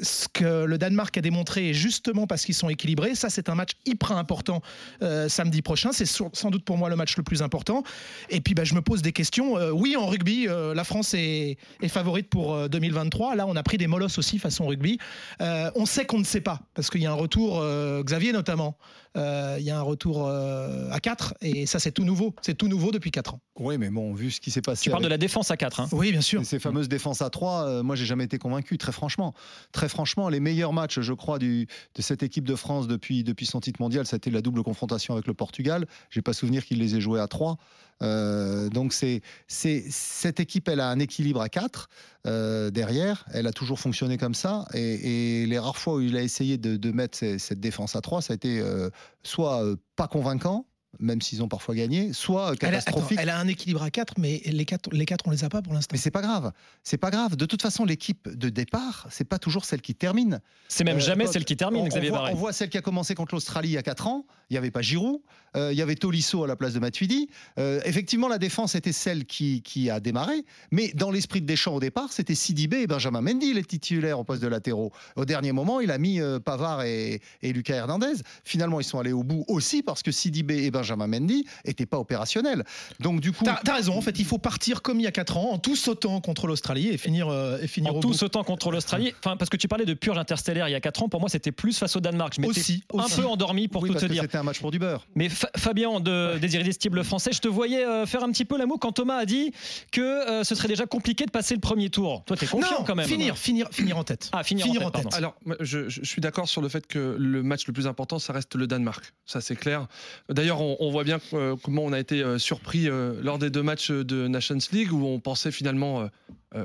Ce 0.00 0.28
que 0.28 0.64
le 0.64 0.78
Danemark 0.78 1.16
a 1.16 1.20
démontré, 1.20 1.72
justement 1.72 2.26
parce 2.26 2.44
qu'ils 2.44 2.54
sont 2.54 2.68
équilibrés, 2.68 3.14
ça 3.14 3.30
c'est 3.30 3.48
un 3.48 3.54
match 3.54 3.72
hyper 3.86 4.12
important 4.12 4.62
euh, 5.02 5.28
samedi 5.28 5.62
prochain. 5.62 5.90
C'est 5.92 6.06
sans 6.06 6.50
doute 6.50 6.64
pour 6.64 6.76
moi 6.76 6.88
le 6.88 6.96
match 6.96 7.16
le 7.16 7.22
plus 7.22 7.42
important. 7.42 7.82
Et 8.30 8.40
puis 8.40 8.54
bah, 8.54 8.64
je 8.64 8.74
me 8.74 8.82
pose 8.82 9.02
des 9.02 9.12
questions. 9.12 9.58
Euh, 9.58 9.70
oui, 9.70 9.96
en 9.96 10.06
rugby, 10.06 10.46
euh, 10.48 10.74
la 10.74 10.84
France 10.84 11.14
est, 11.14 11.56
est 11.82 11.88
favorite 11.88 12.28
pour 12.28 12.54
euh, 12.54 12.68
2023. 12.68 13.34
Là, 13.34 13.46
on 13.46 13.56
a 13.56 13.62
pris 13.62 13.78
des 13.78 13.86
molosses 13.86 14.18
aussi 14.18 14.38
façon 14.38 14.66
rugby. 14.66 14.98
On 15.40 15.86
sait 15.86 16.06
qu'on 16.06 16.18
ne 16.18 16.24
sait 16.24 16.40
pas, 16.40 16.60
parce 16.74 16.90
qu'il 16.90 17.02
y 17.02 17.06
a 17.06 17.10
un 17.10 17.14
retour, 17.14 17.64
Xavier 18.04 18.32
notamment, 18.32 18.76
il 19.16 19.64
y 19.64 19.70
a 19.70 19.78
un 19.78 19.82
retour 19.82 20.26
euh, 20.26 20.90
à 20.90 21.00
4, 21.00 21.34
et 21.40 21.66
ça 21.66 21.78
c'est 21.78 21.92
tout 21.92 22.04
nouveau. 22.04 22.34
C'est 22.42 22.56
tout 22.56 22.68
nouveau 22.68 22.90
depuis 22.90 23.10
4 23.10 23.34
ans. 23.34 23.40
Oui, 23.58 23.78
mais 23.78 23.90
bon, 23.90 24.14
vu 24.14 24.30
ce 24.30 24.40
qui 24.40 24.50
s'est 24.50 24.62
passé. 24.62 24.82
Tu 24.82 24.90
parles 24.90 25.02
de 25.02 25.08
la 25.08 25.18
défense 25.18 25.50
à 25.50 25.56
4. 25.56 25.80
Hein. 25.80 25.88
Oui, 25.92 26.12
bien 26.12 26.20
sûr. 26.20 26.44
Ces 26.44 26.58
fameuses 26.58 26.88
défenses 26.88 27.22
à 27.22 27.30
3, 27.30 27.66
euh, 27.66 27.82
moi 27.82 27.96
j'ai 27.96 28.06
jamais 28.06 28.24
été 28.24 28.38
convaincu, 28.38 28.78
très 28.78 28.92
franchement. 28.92 29.34
Très 29.72 29.88
franchement, 29.88 30.28
les 30.28 30.40
meilleurs 30.40 30.72
matchs, 30.72 31.00
je 31.00 31.12
crois, 31.12 31.38
du, 31.38 31.66
de 31.94 32.02
cette 32.02 32.22
équipe 32.22 32.44
de 32.44 32.54
France 32.54 32.86
depuis, 32.86 33.24
depuis 33.24 33.46
son 33.46 33.60
titre 33.60 33.80
mondial, 33.80 34.06
ça 34.06 34.16
a 34.16 34.18
été 34.18 34.30
la 34.30 34.42
double 34.42 34.62
confrontation 34.62 35.14
avec 35.14 35.26
le 35.26 35.34
Portugal. 35.34 35.86
J'ai 36.10 36.22
pas 36.22 36.32
souvenir 36.32 36.64
qu'il 36.64 36.78
les 36.78 36.96
ait 36.96 37.00
joués 37.00 37.20
à 37.20 37.28
3. 37.28 37.56
Euh, 38.02 38.68
donc 38.68 38.92
c'est, 38.92 39.22
cette 39.48 40.40
équipe, 40.40 40.68
elle 40.68 40.80
a 40.80 40.88
un 40.88 40.98
équilibre 40.98 41.40
à 41.40 41.48
4 41.48 41.88
euh, 42.26 42.70
derrière. 42.70 43.24
Elle 43.32 43.46
a 43.46 43.52
toujours 43.52 43.80
fonctionné 43.80 44.18
comme 44.18 44.34
ça. 44.34 44.66
Et, 44.74 45.46
les 45.46 45.58
rares 45.58 45.76
fois 45.76 45.94
où 45.94 46.00
il 46.00 46.16
a 46.16 46.22
essayé 46.22 46.58
de, 46.58 46.92
mettre 46.92 47.18
cette 47.18 47.60
défense 47.60 47.96
à 47.96 48.00
3, 48.00 48.22
ça 48.22 48.32
a 48.32 48.36
été 48.36 48.60
euh, 48.60 48.90
soit 49.22 49.62
pas 49.96 50.08
convaincant, 50.08 50.66
même 51.00 51.20
s'ils 51.22 51.42
ont 51.42 51.48
parfois 51.48 51.74
gagné, 51.74 52.12
soit 52.12 52.40
Elle 52.42 52.46
a, 52.46 52.50
attends, 52.50 52.58
catastrophique. 52.92 53.18
elle 53.20 53.28
a 53.28 53.38
un 53.38 53.48
équilibre 53.48 53.82
à 53.82 53.90
4, 53.90 54.14
mais 54.18 54.40
les 54.44 54.64
4, 54.64 54.90
les 54.92 55.04
quatre 55.04 55.26
on 55.26 55.30
les 55.30 55.44
a 55.44 55.48
pas 55.48 55.62
pour 55.62 55.72
l'instant. 55.74 55.92
Mais 55.92 55.98
c'est 55.98 56.10
pas 56.10 56.22
grave, 56.22 56.52
c'est 56.82 56.96
pas 56.98 57.10
grave. 57.10 57.36
De 57.36 57.46
toute 57.46 57.62
façon, 57.62 57.84
l'équipe 57.84 58.28
de 58.28 58.48
départ, 58.48 59.06
c'est 59.10 59.24
pas 59.28 59.38
toujours 59.38 59.64
celle 59.64 59.80
qui 59.80 59.94
termine. 59.94 60.40
C'est 60.68 60.84
même 60.84 60.96
Euh, 60.96 61.00
jamais 61.00 61.26
celle 61.26 61.44
qui 61.44 61.56
termine, 61.56 61.82
on, 61.82 61.84
on 61.84 61.88
Xavier 61.88 62.10
voit, 62.10 62.18
Barret. 62.18 62.32
on 62.32 62.36
voit 62.36 62.52
celle 62.52 62.68
qui 62.68 62.78
a 62.78 62.82
commencé 62.82 63.14
contre 63.14 63.34
l'Australie 63.34 63.68
il 63.70 63.72
y 63.72 63.78
a 63.78 63.82
4 63.82 64.06
ans. 64.06 64.26
Il 64.50 64.54
n'y 64.54 64.58
avait 64.58 64.70
pas 64.70 64.80
Giroud, 64.80 65.20
euh, 65.56 65.72
il 65.72 65.78
y 65.78 65.82
avait 65.82 65.94
Tolisso 65.94 66.42
à 66.42 66.46
la 66.46 66.56
place 66.56 66.72
de 66.72 66.78
Matuidi. 66.78 67.28
Euh, 67.58 67.80
effectivement, 67.84 68.28
la 68.28 68.38
défense 68.38 68.74
était 68.74 68.92
celle 68.92 69.26
qui, 69.26 69.60
qui 69.60 69.90
a 69.90 70.00
démarré, 70.00 70.42
mais 70.70 70.88
dans 70.94 71.10
l'esprit 71.10 71.42
de 71.42 71.46
Deschamps 71.46 71.74
au 71.74 71.80
départ, 71.80 72.10
c'était 72.12 72.34
Sidibé 72.34 72.78
et 72.80 72.86
Benjamin 72.86 73.20
Mendy 73.20 73.52
les 73.52 73.62
titulaires 73.64 74.18
au 74.18 74.24
poste 74.24 74.40
de 74.42 74.48
latéraux. 74.48 74.90
Au 75.16 75.26
dernier 75.26 75.52
moment, 75.52 75.80
il 75.80 75.90
a 75.90 75.98
mis 75.98 76.20
euh, 76.22 76.38
Pavard 76.40 76.82
et, 76.84 77.20
et 77.42 77.52
Lucas 77.52 77.74
Hernandez. 77.76 78.14
Finalement, 78.42 78.80
ils 78.80 78.84
sont 78.84 78.98
allés 78.98 79.12
au 79.12 79.22
bout 79.22 79.44
aussi 79.48 79.82
parce 79.82 80.02
que 80.02 80.10
Sidibé 80.10 80.64
et 80.64 80.70
Benjamin 80.70 80.87
Mendy 80.96 81.44
n'étaient 81.66 81.86
pas 81.86 81.98
opérationnels. 81.98 82.64
Donc 83.00 83.20
du 83.20 83.32
coup, 83.32 83.44
T'as 83.44 83.60
t'as 83.64 83.74
raison, 83.74 83.96
en 83.96 84.00
fait, 84.00 84.18
il 84.18 84.24
faut 84.24 84.38
partir 84.38 84.82
comme 84.82 85.00
il 85.00 85.04
y 85.04 85.06
a 85.06 85.12
4 85.12 85.36
ans, 85.36 85.50
en 85.52 85.58
tout 85.58 85.76
sautant 85.76 86.20
contre 86.20 86.46
l'Australie 86.46 86.88
et 86.88 86.98
finir, 86.98 87.28
euh, 87.28 87.58
et 87.62 87.66
finir 87.66 87.94
En 87.94 87.98
au 87.98 88.00
tout 88.00 88.08
bout. 88.08 88.14
sautant 88.14 88.44
contre 88.44 88.70
l'Australie, 88.70 89.12
enfin 89.24 89.36
parce 89.36 89.48
que 89.50 89.56
tu 89.56 89.68
parlais 89.68 89.84
de 89.84 89.94
purge 89.94 90.18
interstellaire 90.18 90.68
il 90.68 90.72
y 90.72 90.74
a 90.74 90.80
4 90.80 91.02
ans, 91.04 91.08
pour 91.08 91.20
moi 91.20 91.28
c'était 91.28 91.52
plus 91.52 91.78
face 91.78 91.96
au 91.96 92.00
Danemark. 92.00 92.34
Je 92.36 92.40
m'étais 92.40 92.58
Aussi, 92.60 92.84
un 92.94 92.98
aussi. 93.04 93.20
peu 93.20 93.26
endormi 93.26 93.68
pour 93.68 93.82
oui, 93.82 93.88
tout 93.88 93.94
parce 93.94 94.02
te 94.04 94.08
que 94.08 94.12
dire. 94.12 94.22
c'était 94.22 94.38
un 94.38 94.42
match 94.42 94.60
pour 94.60 94.70
du 94.70 94.78
beurre. 94.78 95.06
Mais 95.14 95.28
Fa- 95.28 95.50
Fabien 95.56 96.00
de 96.00 96.38
des 96.38 96.54
Irrésistibles 96.54 97.02
français, 97.04 97.30
je 97.32 97.40
te 97.40 97.48
voyais 97.48 97.84
euh, 97.84 98.06
faire 98.06 98.22
un 98.24 98.30
petit 98.30 98.44
peu 98.44 98.56
l'amour 98.58 98.78
quand 98.80 98.92
Thomas 98.92 99.16
a 99.16 99.24
dit 99.26 99.52
que 99.92 100.00
euh, 100.00 100.44
ce 100.44 100.54
serait 100.54 100.68
déjà 100.68 100.86
compliqué 100.86 101.24
de 101.26 101.30
passer 101.30 101.54
le 101.54 101.60
premier 101.60 101.90
tour. 101.90 102.22
Toi, 102.26 102.36
t'es 102.36 102.46
confiant 102.46 102.78
non, 102.80 102.84
quand 102.84 102.94
même. 102.94 103.06
finir, 103.08 103.36
finir, 103.38 103.68
finir 103.70 103.96
en 103.98 104.04
tête. 104.04 104.28
Ah, 104.32 104.42
finir, 104.44 104.66
en 104.84 104.90
tête. 104.90 105.12
Alors, 105.14 105.34
je, 105.60 105.88
je 105.88 106.04
suis 106.04 106.20
d'accord 106.20 106.48
sur 106.48 106.60
le 106.60 106.68
fait 106.68 106.86
que 106.86 107.16
le 107.18 107.42
match 107.42 107.66
le 107.66 107.72
plus 107.72 107.86
important, 107.86 108.18
ça 108.18 108.32
reste 108.32 108.54
le 108.54 108.66
Danemark. 108.66 109.12
Ça, 109.26 109.40
c'est 109.40 109.56
clair. 109.56 109.86
D'ailleurs, 110.28 110.60
on, 110.60 110.67
on 110.80 110.90
voit 110.90 111.04
bien 111.04 111.18
euh, 111.34 111.56
comment 111.62 111.84
on 111.84 111.92
a 111.92 111.98
été 111.98 112.22
euh, 112.22 112.38
surpris 112.38 112.88
euh, 112.88 113.20
lors 113.22 113.38
des 113.38 113.50
deux 113.50 113.62
matchs 113.62 113.90
de 113.90 114.28
Nations 114.28 114.58
League 114.72 114.92
où 114.92 115.04
on 115.04 115.20
pensait 115.20 115.50
finalement 115.50 116.08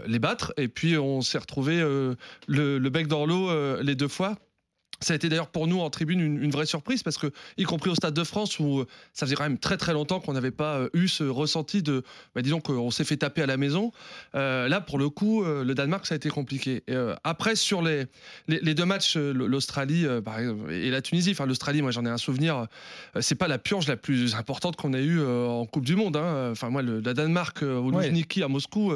les 0.07 0.19
battre. 0.19 0.53
Et 0.57 0.67
puis, 0.67 0.97
on 0.97 1.21
s'est 1.21 1.37
retrouvé 1.37 1.79
le, 2.47 2.89
bec 2.89 3.07
dans 3.07 3.25
l'eau 3.25 3.49
les 3.81 3.95
deux 3.95 4.07
fois. 4.07 4.37
Ça 4.99 5.13
a 5.13 5.15
été 5.17 5.27
d'ailleurs 5.27 5.49
pour 5.49 5.67
nous 5.67 5.79
en 5.81 5.89
tribune 5.89 6.21
une, 6.21 6.41
une 6.41 6.51
vraie 6.51 6.65
surprise 6.65 7.03
parce 7.03 7.17
que, 7.17 7.27
y 7.57 7.63
compris 7.63 7.89
au 7.89 7.95
Stade 7.95 8.13
de 8.13 8.23
France, 8.23 8.57
où 8.59 8.79
euh, 8.79 8.87
ça 9.13 9.25
faisait 9.25 9.35
quand 9.35 9.43
même 9.43 9.57
très 9.57 9.75
très 9.75 9.91
longtemps 9.91 10.21
qu'on 10.21 10.33
n'avait 10.33 10.51
pas 10.51 10.77
euh, 10.77 10.89
eu 10.93 11.07
ce 11.09 11.23
ressenti 11.25 11.83
de, 11.83 12.03
bah, 12.35 12.41
disons 12.41 12.61
qu'on 12.61 12.89
s'est 12.89 13.03
fait 13.03 13.17
taper 13.17 13.41
à 13.41 13.45
la 13.45 13.57
maison. 13.57 13.91
Euh, 14.35 14.69
là, 14.69 14.79
pour 14.79 14.97
le 14.97 15.09
coup, 15.09 15.43
le 15.43 15.73
Danemark, 15.73 16.05
ça 16.05 16.13
a 16.13 16.17
été 16.17 16.29
compliqué. 16.29 16.83
Et, 16.87 16.93
euh, 16.93 17.15
après, 17.25 17.55
sur 17.55 17.81
les, 17.81 18.05
les, 18.47 18.59
les 18.61 18.73
deux 18.75 18.85
matchs, 18.85 19.17
l'Australie 19.17 20.05
euh, 20.05 20.21
et 20.69 20.89
la 20.89 21.01
Tunisie, 21.01 21.31
enfin 21.31 21.45
l'Australie, 21.45 21.81
moi 21.81 21.91
j'en 21.91 22.05
ai 22.05 22.09
un 22.09 22.17
souvenir, 22.17 22.67
c'est 23.19 23.35
pas 23.35 23.47
la 23.47 23.57
purge 23.57 23.87
la 23.87 23.97
plus 23.97 24.35
importante 24.35 24.75
qu'on 24.77 24.93
ait 24.93 25.03
eue 25.03 25.21
en 25.25 25.65
Coupe 25.65 25.85
du 25.85 25.95
Monde. 25.95 26.15
hein. 26.15 26.49
Enfin, 26.51 26.69
moi, 26.69 26.81
le, 26.81 26.99
la 27.01 27.13
Danemark 27.13 27.61
au 27.63 27.91
Ouais. 27.91 28.11
À 28.43 28.47
Moscou, 28.47 28.93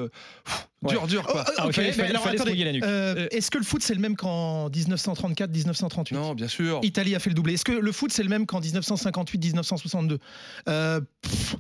dur, 0.84 1.08
dur 1.08 1.24
quoi. 1.24 1.44
Oh, 1.48 1.52
Ah, 1.58 1.70
mais 1.78 2.02
alors, 2.02 2.28
attendez, 2.28 2.82
euh, 2.84 3.28
Est-ce 3.32 3.50
que 3.52 3.58
le 3.58 3.64
foot 3.64 3.82
c'est 3.82 3.96
le 3.96 4.00
même 4.00 4.16
qu'en 4.16 4.70
1934-1938 4.70 6.14
Non, 6.14 6.34
bien 6.36 6.48
sûr. 6.48 6.80
Italie 6.84 7.16
a 7.16 7.20
fait 7.20 7.30
le 7.30 7.34
doublé. 7.36 7.54
Est-ce 7.56 7.66
que 7.66 7.72
le 7.72 7.92
foot 7.92 8.12
c'est 8.12 8.24
le 8.24 8.30
même 8.30 8.46
qu'en 8.46 8.60
1958-1962 8.62 10.18
Euh, 10.70 11.02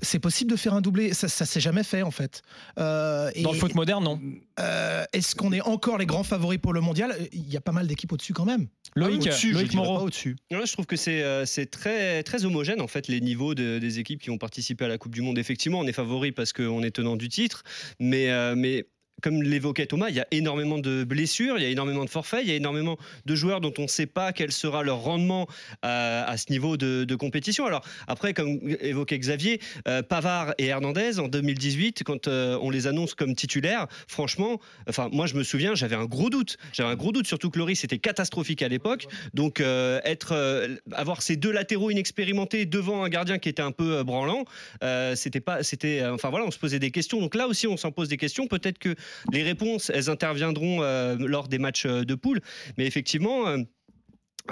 C'est 0.01 0.19
possible 0.19 0.51
de 0.51 0.55
faire 0.55 0.73
un 0.73 0.81
doublé 0.81 1.13
Ça, 1.13 1.27
ça 1.27 1.45
s'est 1.45 1.59
jamais 1.59 1.83
fait 1.83 2.03
en 2.03 2.11
fait. 2.11 2.41
Euh, 2.79 3.29
et- 3.35 3.41
Dans 3.43 3.51
le 3.51 3.57
foot 3.57 3.75
moderne, 3.75 4.03
non. 4.03 4.19
euh, 4.59 5.03
Est-ce 5.13 5.35
qu'on 5.35 5.51
est 5.51 5.61
encore 5.61 5.97
les 5.97 6.05
grands 6.05 6.23
favoris 6.23 6.59
pour 6.59 6.73
le 6.73 6.81
mondial? 6.81 7.15
Il 7.33 7.47
y 7.51 7.57
a 7.57 7.61
pas 7.61 7.71
mal 7.71 7.87
d'équipes 7.87 8.11
au-dessus 8.13 8.33
quand 8.33 8.45
même. 8.45 8.67
Loïc, 8.95 9.21
Au-dessus, 9.23 9.49
je 9.49 9.53
Loïc 9.55 9.73
Moreau. 9.73 9.97
pas 9.97 10.03
au-dessus. 10.03 10.35
Ouais, 10.51 10.65
je 10.65 10.73
trouve 10.73 10.85
que 10.85 10.95
c'est 10.95 11.21
euh, 11.23 11.45
très, 11.69 12.23
très 12.23 12.45
homogène 12.45 12.81
en 12.81 12.87
fait 12.87 13.07
les 13.07 13.21
niveaux 13.21 13.53
de- 13.55 13.79
des 13.79 13.99
équipes 13.99 14.21
qui 14.21 14.29
ont 14.29 14.37
participé 14.37 14.85
à 14.85 14.87
la 14.87 14.97
Coupe 14.97 15.13
du 15.13 15.21
Monde. 15.21 15.37
Effectivement, 15.37 15.79
on 15.79 15.85
est 15.87 15.91
favori 15.93 16.31
parce 16.31 16.53
qu'on 16.53 16.81
est 16.83 16.91
tenant 16.91 17.15
du 17.15 17.29
titre, 17.29 17.63
mais, 17.99 18.29
euh, 18.29 18.55
mais 18.55 18.85
comme 19.21 19.41
l'évoquait 19.41 19.87
Thomas, 19.87 20.09
il 20.09 20.15
y 20.15 20.19
a 20.19 20.27
énormément 20.31 20.77
de 20.77 21.03
blessures, 21.03 21.57
il 21.57 21.63
y 21.63 21.65
a 21.65 21.69
énormément 21.69 22.05
de 22.05 22.09
forfaits, 22.09 22.41
il 22.43 22.49
y 22.49 22.51
a 22.51 22.55
énormément 22.55 22.97
de 23.25 23.35
joueurs 23.35 23.61
dont 23.61 23.73
on 23.77 23.83
ne 23.83 23.87
sait 23.87 24.05
pas 24.05 24.33
quel 24.33 24.51
sera 24.51 24.83
leur 24.83 24.99
rendement 24.99 25.47
à, 25.81 26.23
à 26.29 26.37
ce 26.37 26.51
niveau 26.51 26.77
de, 26.77 27.15
compétition. 27.17 27.65
Alors 27.65 27.83
après, 28.07 28.33
comme 28.33 28.59
évoquait 28.79 29.17
Xavier, 29.17 29.59
euh, 29.87 30.03
Pavard 30.03 30.53
et 30.59 30.67
Hernandez 30.67 31.19
en 31.19 31.27
2018, 31.27 32.03
quand 32.03 32.27
euh, 32.27 32.59
on 32.61 32.69
les 32.69 32.85
annonce 32.85 33.15
comme 33.15 33.33
titulaires, 33.33 33.87
franchement, 34.07 34.59
enfin 34.87 35.09
moi 35.11 35.25
je 35.25 35.33
me 35.33 35.43
souviens, 35.43 35.73
j'avais 35.73 35.95
un 35.95 36.05
gros 36.05 36.29
doute, 36.29 36.57
j'avais 36.73 36.89
un 36.89 36.95
gros 36.95 37.11
doute, 37.11 37.25
surtout 37.25 37.49
que 37.49 37.57
Loris 37.57 37.83
était 37.83 37.97
catastrophique 37.97 38.61
à 38.61 38.67
l'époque. 38.67 39.07
Donc 39.33 39.59
euh, 39.59 39.99
être, 40.03 40.33
euh, 40.33 40.75
avoir 40.91 41.21
ces 41.21 41.35
deux 41.35 41.51
latéraux 41.51 41.89
inexpérimentés 41.89 42.65
devant 42.65 43.03
un 43.03 43.09
gardien 43.09 43.39
qui 43.39 43.49
était 43.49 43.61
un 43.61 43.71
peu 43.71 43.97
euh, 43.97 44.03
branlant, 44.03 44.45
euh, 44.83 45.15
c'était 45.15 45.39
pas, 45.39 45.63
c'était, 45.63 46.01
euh, 46.01 46.13
enfin 46.13 46.29
voilà, 46.29 46.45
on 46.45 46.51
se 46.51 46.59
posait 46.59 46.79
des 46.79 46.91
questions. 46.91 47.19
Donc 47.19 47.35
là 47.35 47.47
aussi, 47.47 47.67
on 47.67 47.77
s'en 47.77 47.91
pose 47.91 48.09
des 48.09 48.17
questions. 48.17 48.47
Peut-être 48.47 48.79
que 48.79 48.95
les 49.31 49.43
réponses, 49.43 49.89
elles 49.93 50.09
interviendront 50.09 50.81
euh, 50.81 51.15
lors 51.19 51.47
des 51.47 51.59
matchs 51.59 51.85
euh, 51.85 52.03
de 52.03 52.15
poule, 52.15 52.41
mais 52.77 52.85
effectivement. 52.85 53.47
euh, 53.47 53.57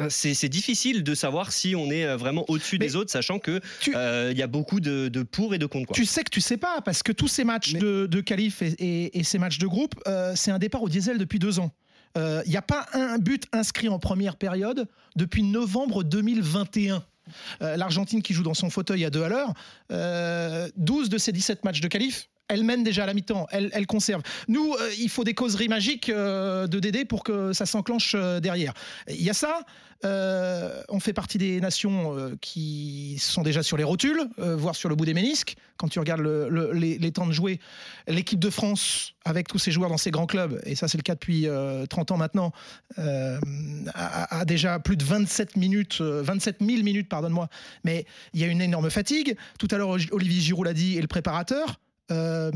c'est 0.09 0.49
difficile 0.49 1.03
de 1.05 1.15
savoir 1.15 1.53
si 1.53 1.73
on 1.73 1.89
est 1.89 2.05
vraiment 2.17 2.43
au-dessus 2.49 2.77
des 2.77 2.97
autres, 2.97 3.09
sachant 3.11 3.39
que 3.39 3.61
tu- 3.79 3.95
euh, 3.95 4.27
il 4.33 4.37
y 4.37 4.41
a 4.41 4.47
beaucoup 4.47 4.81
de, 4.81 5.07
de 5.07 5.23
pour 5.23 5.55
et 5.55 5.57
de 5.57 5.65
contre. 5.65 5.87
Quoi. 5.87 5.95
Tu 5.95 6.03
sais 6.05 6.21
que 6.25 6.29
tu 6.29 6.41
sais 6.41 6.57
pas, 6.57 6.81
parce 6.81 7.01
que 7.01 7.13
tous 7.13 7.29
ces 7.29 7.45
matchs 7.45 7.73
Mais- 7.75 7.79
de, 7.79 8.05
de 8.05 8.19
qualif 8.19 8.61
et, 8.61 8.73
et- 8.79 9.17
et 9.19 9.23
ces 9.23 9.39
matchs 9.39 9.57
de 9.57 9.67
groupe, 9.67 9.95
euh, 10.07 10.33
c'est 10.35 10.51
un 10.51 10.59
départ 10.59 10.83
au 10.83 10.89
diesel 10.89 11.17
depuis 11.17 11.39
deux 11.39 11.59
ans. 11.59 11.71
Il 12.17 12.49
n'y 12.49 12.57
a 12.57 12.61
pas 12.61 12.87
un 12.93 13.17
but 13.19 13.43
inscrit 13.53 13.87
en 13.89 13.97
première 13.99 14.35
période 14.37 14.87
depuis 15.15 15.43
novembre 15.43 16.03
2021. 16.03 17.01
Euh, 17.61 17.75
L'Argentine 17.77 18.21
qui 18.21 18.33
joue 18.33 18.43
dans 18.43 18.53
son 18.53 18.69
fauteuil 18.69 19.03
à 19.05 19.09
2 19.09 19.23
à 19.23 19.29
l'heure, 19.29 19.53
euh, 19.91 20.69
12 20.77 21.09
de 21.09 21.17
ses 21.17 21.31
17 21.31 21.63
matchs 21.65 21.81
de 21.81 21.87
qualif, 21.87 22.29
elle 22.47 22.63
mène 22.63 22.83
déjà 22.83 23.03
à 23.03 23.05
la 23.07 23.13
mi-temps, 23.13 23.47
elle, 23.51 23.87
conserve. 23.87 24.21
Nous, 24.47 24.73
euh, 24.73 24.89
il 24.99 25.09
faut 25.09 25.23
des 25.23 25.33
causeries 25.33 25.67
magiques 25.67 26.09
euh, 26.09 26.67
de 26.67 26.79
Dédé 26.79 27.05
pour 27.05 27.23
que 27.23 27.53
ça 27.53 27.65
s'enclenche 27.65 28.13
euh, 28.15 28.39
derrière. 28.39 28.73
Il 29.09 29.21
y 29.21 29.29
a 29.29 29.33
ça. 29.33 29.61
on 30.03 30.99
fait 30.99 31.13
partie 31.13 31.39
des 31.39 31.59
nations 31.59 32.15
qui 32.39 33.17
sont 33.19 33.41
déjà 33.41 33.63
sur 33.63 33.77
les 33.77 33.83
rotules, 33.83 34.21
voire 34.37 34.75
sur 34.75 34.87
le 34.89 34.95
bout 34.95 35.05
des 35.05 35.15
ménisques. 35.15 35.55
Quand 35.77 35.87
tu 35.87 35.97
regardes 35.99 36.21
le- 36.21 36.47
le- 36.49 36.71
les, 36.73 37.11
temps 37.11 37.25
de 37.25 37.31
jouer, 37.31 37.59
l'équipe 38.07 38.39
de 38.39 38.51
France, 38.51 39.13
avec 39.25 39.47
tous 39.47 39.57
ses 39.57 39.71
joueurs 39.71 39.89
dans 39.89 39.97
ses 39.97 40.11
grands 40.11 40.27
clubs, 40.27 40.61
et 40.65 40.75
ça 40.75 40.87
c'est 40.87 40.97
le 40.99 41.03
cas 41.03 41.15
depuis 41.15 41.47
euh, 41.47 41.87
30 41.87 42.11
ans 42.11 42.17
maintenant, 42.17 42.51
a, 43.93 44.45
déjà 44.45 44.79
plus 44.79 44.97
de 44.97 45.03
27 45.03 45.57
minutes, 45.57 45.97
euh, 46.01 46.21
27 46.23 46.57
000 46.61 46.83
minutes, 46.83 47.09
pardonne-moi. 47.09 47.49
Mais 47.83 48.05
il 48.33 48.41
y 48.41 48.43
a 48.43 48.47
une 48.47 48.61
énorme 48.61 48.89
fatigue. 48.89 49.35
Tout 49.57 49.67
à 49.71 49.77
l'heure, 49.77 49.89
Olivier 50.11 50.41
Giroud 50.41 50.65
l'a 50.65 50.73
dit, 50.73 50.97
et 50.97 51.01
le 51.01 51.07
préparateur. 51.07 51.79
Euh, 52.11 52.51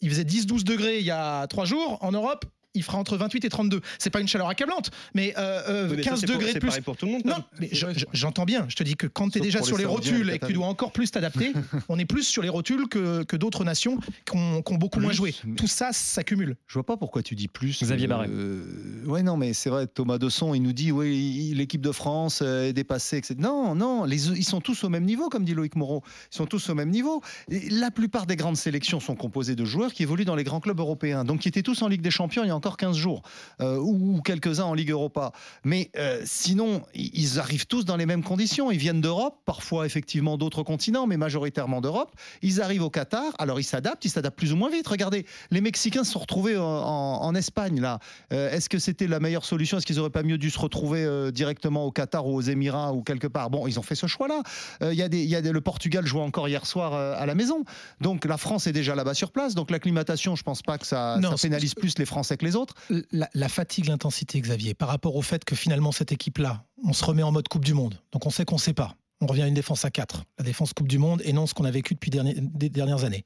il 0.00 0.10
faisait 0.10 0.24
10-12 0.24 0.64
degrés 0.64 0.98
il 0.98 1.04
y 1.06 1.10
a 1.10 1.46
trois 1.46 1.64
jours 1.64 1.98
en 2.02 2.12
Europe. 2.12 2.44
Il 2.74 2.82
fera 2.82 2.96
entre 2.96 3.18
28 3.18 3.44
et 3.44 3.50
32. 3.50 3.82
C'est 3.98 4.08
pas 4.08 4.20
une 4.22 4.26
chaleur 4.28 4.48
accablante, 4.48 4.90
mais, 5.12 5.34
euh, 5.36 5.60
euh, 5.68 5.88
Oui, 5.90 5.96
mais 5.98 6.02
ça, 6.04 6.08
15 6.12 6.20
c'est 6.20 6.26
pour- 6.26 6.36
degrés 6.36 6.52
c'est 6.54 6.58
plus. 6.58 6.68
pareil 6.68 6.80
pour 6.80 6.96
tout 6.96 7.04
le 7.04 7.12
monde. 7.12 7.22
Non, 7.26 7.44
mais 7.60 7.68
je- 7.70 7.92
je- 7.94 8.06
j'entends 8.14 8.46
bien. 8.46 8.64
Je 8.70 8.76
te 8.76 8.82
dis 8.82 8.96
que 8.96 9.06
quand 9.06 9.28
tu 9.28 9.36
es 9.36 9.40
Sauf 9.40 9.44
déjà 9.44 9.58
pour 9.58 9.68
sur 9.68 9.76
les 9.76 9.84
rotules 9.84 10.26
les 10.28 10.36
et 10.36 10.38
que 10.38 10.46
tu 10.46 10.54
dois 10.54 10.64
encore 10.68 10.90
plus 10.90 11.10
t'adapter, 11.10 11.52
on 11.90 11.98
est 11.98 12.06
plus 12.06 12.22
sur 12.22 12.40
les 12.42 12.48
rotules 12.48 12.88
que, 12.88 13.24
que 13.24 13.36
d'autres 13.36 13.64
nations 13.64 13.98
qui 14.24 14.36
ont, 14.38 14.62
qui 14.62 14.72
ont 14.72 14.76
beaucoup 14.78 15.00
Plus, 15.00 15.04
moins 15.04 15.12
joué. 15.12 15.34
mais- 15.44 15.54
Tout 15.56 15.66
ça 15.66 15.92
s'accumule. 15.92 16.56
Je 16.66 16.72
vois 16.72 16.86
pas 16.86 16.96
pourquoi 16.96 17.22
tu 17.22 17.34
dis 17.34 17.46
plus. 17.48 17.78
Xavier 17.82 18.06
Barret. 18.06 18.28
Euh, 18.30 18.64
ouais, 19.06 19.22
non, 19.22 19.36
mais 19.36 19.52
c'est 19.52 19.70
vrai, 19.70 19.86
Thomas 19.86 20.18
Dosson, 20.18 20.54
il 20.54 20.62
nous 20.62 20.72
dit, 20.72 20.92
oui, 20.92 21.52
l'équipe 21.54 21.80
de 21.80 21.92
France 21.92 22.40
euh, 22.42 22.68
est 22.68 22.72
dépassée, 22.72 23.18
etc. 23.18 23.34
Non, 23.38 23.74
non, 23.74 24.06
ils 24.06 24.44
sont 24.44 24.60
tous 24.60 24.84
au 24.84 24.88
même 24.88 25.04
niveau, 25.04 25.28
comme 25.28 25.44
dit 25.44 25.54
Loïc 25.54 25.76
Moreau. 25.76 26.02
Ils 26.32 26.36
sont 26.36 26.46
tous 26.46 26.68
au 26.70 26.74
même 26.74 26.90
niveau. 26.90 27.22
La 27.48 27.90
plupart 27.90 28.26
des 28.26 28.36
grandes 28.36 28.56
sélections 28.56 29.00
sont 29.00 29.14
composées 29.14 29.54
de 29.54 29.64
joueurs 29.64 29.92
qui 29.92 30.02
évoluent 30.02 30.24
dans 30.24 30.34
les 30.34 30.44
grands 30.44 30.60
clubs 30.60 30.78
européens, 30.78 31.24
donc 31.24 31.40
qui 31.40 31.48
étaient 31.48 31.62
tous 31.62 31.82
en 31.82 31.88
Ligue 31.88 32.02
des 32.02 32.10
Champions 32.10 32.44
il 32.44 32.48
y 32.48 32.50
a 32.50 32.56
encore 32.56 32.76
15 32.76 32.96
jours, 32.96 33.22
euh, 33.60 33.76
ou, 33.78 34.20
quelques-uns 34.22 34.64
en 34.64 34.74
Ligue 34.74 34.90
Europa. 34.90 35.32
Mais 35.64 35.90
euh, 35.96 36.22
sinon, 36.24 36.82
ils 36.94 37.38
arrivent 37.38 37.66
tous 37.66 37.84
dans 37.84 37.96
les 37.96 38.06
mêmes 38.06 38.22
conditions. 38.22 38.70
Ils 38.70 38.78
viennent 38.78 39.00
d'Europe, 39.00 39.40
parfois 39.44 39.86
effectivement 39.86 40.36
d'autres 40.36 40.62
continents, 40.62 41.06
mais 41.06 41.16
majoritairement 41.16 41.80
d'Europe. 41.80 42.14
Ils 42.42 42.60
arrivent 42.60 42.82
au 42.82 42.90
Qatar, 42.90 43.32
alors 43.38 43.60
ils 43.60 43.64
s'adaptent, 43.64 44.04
ils 44.04 44.10
s'adaptent 44.10 44.38
plus 44.38 44.52
ou 44.52 44.56
moins 44.56 44.70
vite. 44.70 44.86
Regardez, 44.86 45.26
les 45.50 45.60
Mexicains 45.60 46.04
se 46.04 46.12
sont 46.12 46.20
retrouvés 46.20 46.56
en, 46.58 47.32
Espagne 47.32 47.80
là. 47.80 47.98
Est-ce 48.30 48.68
que 48.68 48.78
c'était 48.92 49.06
la 49.06 49.20
meilleure 49.20 49.44
solution 49.46 49.78
Est-ce 49.78 49.86
qu'ils 49.86 49.98
auraient 50.00 50.10
pas 50.10 50.22
mieux 50.22 50.36
dû 50.36 50.50
se 50.50 50.58
retrouver 50.58 51.02
euh, 51.02 51.30
directement 51.30 51.86
au 51.86 51.90
Qatar 51.90 52.26
ou 52.26 52.34
aux 52.36 52.40
Émirats 52.42 52.92
ou 52.92 53.02
quelque 53.02 53.26
part? 53.26 53.48
Bon, 53.48 53.66
ils 53.66 53.78
ont 53.78 53.82
fait 53.82 53.94
ce 53.94 54.06
choix-là. 54.06 54.42
Euh, 54.82 54.92
Il 54.92 54.98
y 54.98 55.02
a 55.02 55.08
des, 55.08 55.24
y 55.24 55.34
a 55.34 55.40
des- 55.40 55.50
le 55.52 55.60
Portugal 55.62 56.04
jouait 56.06 56.20
encore 56.20 56.46
hier 56.48 56.66
soir 56.66 56.92
euh, 56.92 57.14
à 57.16 57.24
la 57.24 57.34
maison. 57.34 57.64
Donc 58.02 58.26
la 58.26 58.36
France 58.36 58.66
est 58.66 58.72
déjà 58.72 58.94
là-bas 58.94 59.14
sur 59.14 59.32
place. 59.32 59.54
Donc 59.54 59.70
l'acclimatation, 59.70 60.36
je 60.36 60.42
pense 60.42 60.60
pas 60.60 60.76
que 60.76 60.86
ça, 60.86 61.16
Non, 61.20 61.30
ça 61.30 61.36
c'est- 61.38 61.48
pénalise 61.48 61.74
plus 61.74 61.96
les 61.98 62.04
Français 62.04 62.36
que 62.36 62.44
les 62.44 62.54
autres. 62.54 62.74
La, 63.12 63.30
la 63.32 63.48
fatigue, 63.48 63.86
l'intensité, 63.86 64.38
Xavier, 64.40 64.74
par 64.74 64.88
rapport 64.88 65.16
au 65.16 65.22
fait 65.22 65.44
que 65.46 65.56
finalement 65.56 65.90
cette 65.92 66.12
équipe-là, 66.12 66.64
on 66.84 66.92
se 66.92 67.04
remet 67.04 67.22
en 67.22 67.32
mode 67.32 67.48
Coupe 67.48 67.64
du 67.64 67.72
Monde. 67.74 67.94
Donc 68.12 68.26
on 68.26 68.30
sait 68.30 68.44
qu'on 68.44 68.56
ne 68.56 68.60
sait 68.60 68.74
pas. 68.74 68.94
On 69.22 69.26
revient 69.26 69.42
à 69.42 69.46
une 69.46 69.54
défense 69.54 69.84
à 69.84 69.90
4, 69.92 70.24
la 70.38 70.44
défense 70.44 70.72
Coupe 70.72 70.88
du 70.88 70.98
Monde, 70.98 71.22
et 71.24 71.32
non 71.32 71.46
ce 71.46 71.54
qu'on 71.54 71.64
a 71.64 71.70
vécu 71.70 71.94
depuis 71.94 72.10
des 72.10 72.68
dernières 72.68 73.04
années. 73.04 73.24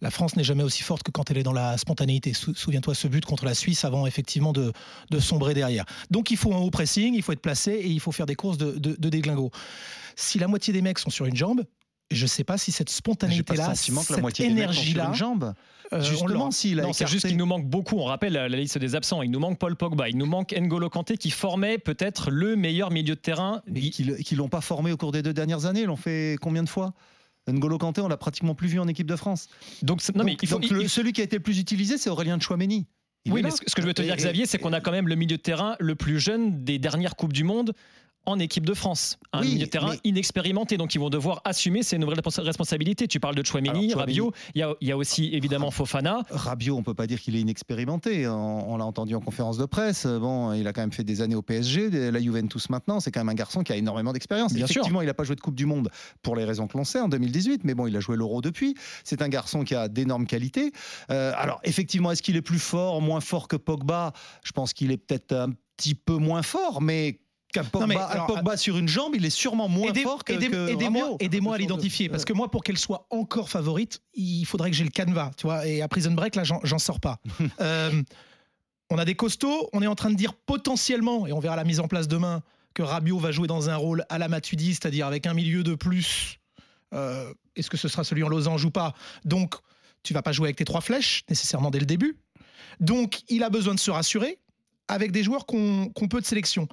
La 0.00 0.10
France 0.10 0.36
n'est 0.36 0.42
jamais 0.42 0.62
aussi 0.62 0.82
forte 0.82 1.02
que 1.02 1.10
quand 1.10 1.30
elle 1.30 1.36
est 1.36 1.42
dans 1.42 1.52
la 1.52 1.76
spontanéité. 1.76 2.32
Sou- 2.32 2.54
Souviens-toi 2.54 2.94
ce 2.94 3.08
but 3.08 3.26
contre 3.26 3.44
la 3.44 3.52
Suisse 3.54 3.84
avant 3.84 4.06
effectivement 4.06 4.54
de, 4.54 4.72
de 5.10 5.20
sombrer 5.20 5.52
derrière. 5.52 5.84
Donc 6.10 6.30
il 6.30 6.38
faut 6.38 6.54
un 6.54 6.58
haut 6.58 6.70
pressing, 6.70 7.12
il 7.14 7.20
faut 7.22 7.32
être 7.32 7.42
placé 7.42 7.72
et 7.72 7.88
il 7.88 8.00
faut 8.00 8.10
faire 8.10 8.24
des 8.24 8.36
courses 8.36 8.56
de, 8.56 8.72
de, 8.78 8.96
de 8.98 9.08
déglingo. 9.10 9.50
Si 10.16 10.38
la 10.38 10.48
moitié 10.48 10.72
des 10.72 10.80
mecs 10.80 10.98
sont 10.98 11.10
sur 11.10 11.26
une 11.26 11.36
jambe, 11.36 11.62
je 12.14 12.24
ne 12.24 12.28
sais 12.28 12.44
pas 12.44 12.56
si 12.58 12.72
cette 12.72 12.90
spontanéité-là, 12.90 13.74
cette 13.74 14.40
énergie-là, 14.40 15.12
jambe. 15.12 15.54
euh, 15.92 16.00
Justement, 16.02 16.50
s'il 16.50 16.80
a 16.80 16.84
Non, 16.84 16.92
c'est 16.92 17.06
juste 17.08 17.26
qu'il 17.26 17.36
nous 17.36 17.46
manque 17.46 17.66
beaucoup. 17.66 17.98
On 17.98 18.04
rappelle 18.04 18.32
la, 18.32 18.48
la 18.48 18.56
liste 18.56 18.78
des 18.78 18.94
absents. 18.94 19.22
Il 19.22 19.30
nous 19.30 19.38
manque 19.40 19.58
Paul 19.58 19.76
Pogba, 19.76 20.08
il 20.08 20.16
nous 20.16 20.26
manque 20.26 20.52
N'Golo 20.52 20.88
Kanté 20.90 21.16
qui 21.16 21.30
formait 21.30 21.78
peut-être 21.78 22.30
le 22.30 22.56
meilleur 22.56 22.90
milieu 22.90 23.14
de 23.14 23.20
terrain. 23.20 23.62
Mais 23.66 23.80
qui 23.90 24.34
l'ont 24.34 24.48
pas 24.48 24.60
formé 24.60 24.92
au 24.92 24.96
cours 24.96 25.12
des 25.12 25.22
deux 25.22 25.32
dernières 25.34 25.66
années. 25.66 25.80
Ils 25.82 25.86
l'ont 25.86 25.96
fait 25.96 26.36
combien 26.40 26.62
de 26.62 26.68
fois? 26.68 26.94
N'Golo 27.46 27.76
Kanté, 27.76 28.00
on 28.00 28.08
l'a 28.08 28.16
pratiquement 28.16 28.54
plus 28.54 28.68
vu 28.68 28.80
en 28.80 28.88
équipe 28.88 29.06
de 29.06 29.16
France. 29.16 29.48
Donc, 29.82 30.00
c'est- 30.00 30.14
non, 30.16 30.24
mais 30.24 30.32
donc, 30.32 30.42
il 30.42 30.48
faut. 30.48 30.54
donc 30.54 30.64
il- 30.70 30.72
le- 30.74 30.82
il- 30.84 30.88
celui 30.88 31.12
qui 31.12 31.20
a 31.20 31.24
été 31.24 31.36
le 31.36 31.42
plus 31.42 31.58
utilisé, 31.58 31.98
c'est 31.98 32.08
Aurélien 32.08 32.40
Chouameni. 32.40 32.86
Il 33.26 33.32
oui, 33.32 33.42
mais 33.42 33.50
ce 33.50 33.74
que 33.74 33.82
je 33.82 33.86
veux 33.86 33.94
te 33.94 34.02
dire, 34.02 34.16
Xavier, 34.16 34.46
c'est 34.46 34.58
qu'on 34.58 34.72
a 34.74 34.80
quand 34.80 34.92
même 34.92 35.08
le 35.08 35.14
milieu 35.14 35.36
de 35.36 35.42
terrain 35.42 35.76
le 35.80 35.94
plus 35.94 36.18
jeune 36.20 36.62
des 36.64 36.78
dernières 36.78 37.16
Coupes 37.16 37.32
du 37.34 37.44
Monde 37.44 37.72
en 38.26 38.38
équipe 38.38 38.64
de 38.66 38.74
France. 38.74 39.18
Un 39.32 39.40
Oui, 39.42 39.48
milieu 39.54 39.66
de 39.66 39.70
terrain 39.70 39.92
mais- 39.92 40.00
inexpérimenté, 40.04 40.76
donc 40.76 40.94
ils 40.94 40.98
vont 40.98 41.10
devoir 41.10 41.40
assumer 41.44 41.82
ces 41.82 41.98
nouvelles 41.98 42.20
respons- 42.20 42.42
responsabilités. 42.42 43.06
Tu 43.08 43.20
parles 43.20 43.34
de 43.34 43.44
Chouameni, 43.44 43.86
Alors, 43.92 44.00
Rabiot, 44.00 44.32
il 44.54 44.60
y 44.60 44.62
a, 44.62 44.74
il 44.80 44.88
y 44.88 44.92
a 44.92 44.96
aussi 44.96 45.30
évidemment 45.32 45.70
Fofana. 45.70 46.22
Rabiot, 46.30 46.76
on 46.76 46.82
peut 46.82 46.94
pas 46.94 47.06
dire 47.06 47.20
qu'il 47.20 47.36
est 47.36 47.40
inexpérimenté. 47.40 48.26
On, 48.28 48.72
on 48.72 48.76
l'a 48.76 48.84
entendu 48.84 49.14
en 49.14 49.20
conférence 49.20 49.58
de 49.58 49.64
presse. 49.66 50.06
Bon, 50.06 50.52
il 50.52 50.66
a 50.66 50.72
quand 50.72 50.80
même 50.82 50.92
fait 50.92 51.04
des 51.04 51.20
années 51.20 51.34
au 51.34 51.42
PSG, 51.42 51.90
la 52.10 52.20
Juventus 52.20 52.70
maintenant. 52.70 53.00
C'est 53.00 53.10
quand 53.10 53.20
même 53.20 53.28
un 53.28 53.34
garçon 53.34 53.62
qui 53.62 53.72
a 53.72 53.76
énormément 53.76 54.12
d'expérience. 54.12 54.52
Bien 54.52 54.66
sûr. 54.66 54.76
Effectivement, 54.76 55.02
il 55.02 55.06
n'a 55.06 55.14
pas 55.14 55.24
joué 55.24 55.36
de 55.36 55.40
Coupe 55.40 55.54
du 55.56 55.66
Monde 55.66 55.90
pour 56.22 56.36
les 56.36 56.44
raisons 56.44 56.66
que 56.66 56.76
l'on 56.78 56.84
sait 56.84 57.00
en 57.00 57.08
2018, 57.08 57.62
mais 57.64 57.74
bon, 57.74 57.86
il 57.86 57.96
a 57.96 58.00
joué 58.00 58.16
l'Euro 58.16 58.40
depuis. 58.40 58.74
C'est 59.04 59.22
un 59.22 59.28
garçon 59.28 59.64
qui 59.64 59.74
a 59.74 59.88
d'énormes 59.88 60.26
qualités. 60.26 60.72
Euh, 61.10 61.32
alors, 61.36 61.60
effectivement, 61.64 62.10
est-ce 62.12 62.22
qu'il 62.22 62.36
est 62.36 62.42
plus 62.42 62.58
fort, 62.58 63.00
moins 63.00 63.20
fort 63.20 63.48
que 63.48 63.56
Pogba? 63.56 64.12
Je 64.44 64.52
pense 64.52 64.72
qu'il 64.72 64.90
est 64.92 64.96
peut-être 64.96 65.32
un 65.32 65.50
petit 65.76 65.94
peu 65.94 66.16
moins 66.16 66.42
fort, 66.42 66.80
mais 66.80 67.18
qu'un 67.54 67.64
Pogba, 67.64 67.86
mais 67.86 67.96
un 67.96 68.00
alors, 68.04 68.26
Pogba 68.26 68.56
sur 68.56 68.76
une 68.76 68.88
jambe, 68.88 69.14
il 69.14 69.24
est 69.24 69.30
sûrement 69.30 69.68
moins 69.68 69.88
Aidez- 69.88 70.02
fort 70.02 70.24
que, 70.24 70.32
aidez- 70.32 70.72
aidez-moi, 70.72 71.16
aidez-moi 71.20 71.54
à 71.54 71.58
l'identifier, 71.58 72.08
parce 72.08 72.24
que 72.24 72.32
moi, 72.32 72.50
pour 72.50 72.62
qu'elle 72.62 72.76
soit 72.78 73.06
encore 73.10 73.48
favorite, 73.48 74.00
il 74.14 74.44
faudrait 74.44 74.70
que 74.70 74.76
j'ai 74.76 74.84
le 74.84 74.90
canevas, 74.90 75.30
tu 75.36 75.46
vois. 75.46 75.66
Et 75.66 75.80
à 75.80 75.88
Prison 75.88 76.10
Break, 76.12 76.34
là, 76.34 76.44
j'en, 76.44 76.60
j'en 76.64 76.78
sors 76.78 77.00
pas. 77.00 77.18
Euh, 77.60 78.02
on 78.90 78.98
a 78.98 79.04
des 79.06 79.14
costauds, 79.14 79.70
on 79.72 79.80
est 79.82 79.86
en 79.86 79.94
train 79.94 80.10
de 80.10 80.14
dire 80.16 80.34
potentiellement, 80.34 81.26
et 81.26 81.32
on 81.32 81.40
verra 81.40 81.56
la 81.56 81.64
mise 81.64 81.80
en 81.80 81.88
place 81.88 82.06
demain, 82.08 82.42
que 82.74 82.82
Rabiot 82.82 83.18
va 83.18 83.30
jouer 83.32 83.46
dans 83.48 83.70
un 83.70 83.76
rôle 83.76 84.04
à 84.10 84.18
la 84.18 84.28
Matuidi, 84.28 84.74
c'est-à-dire 84.74 85.06
avec 85.06 85.26
un 85.26 85.32
milieu 85.34 85.62
de 85.62 85.74
plus. 85.74 86.38
Euh, 86.92 87.32
est-ce 87.56 87.70
que 87.70 87.76
ce 87.76 87.88
sera 87.88 88.04
celui 88.04 88.22
en 88.24 88.28
losange 88.28 88.64
ou 88.64 88.70
pas? 88.70 88.92
Donc, 89.24 89.54
tu 90.02 90.12
vas 90.12 90.22
pas 90.22 90.32
jouer 90.32 90.48
avec 90.48 90.56
tes 90.56 90.64
trois 90.64 90.80
flèches 90.82 91.22
nécessairement 91.30 91.70
dès 91.70 91.78
le 91.78 91.86
début. 91.86 92.18
Donc, 92.80 93.22
il 93.28 93.42
a 93.42 93.48
besoin 93.50 93.74
de 93.74 93.80
se 93.80 93.90
rassurer 93.90 94.38
avec 94.88 95.12
des 95.12 95.22
joueurs 95.22 95.46
qu'on 95.46 95.88
qu'on 95.94 96.08
peut 96.08 96.20
de 96.20 96.26
sélection. 96.26 96.68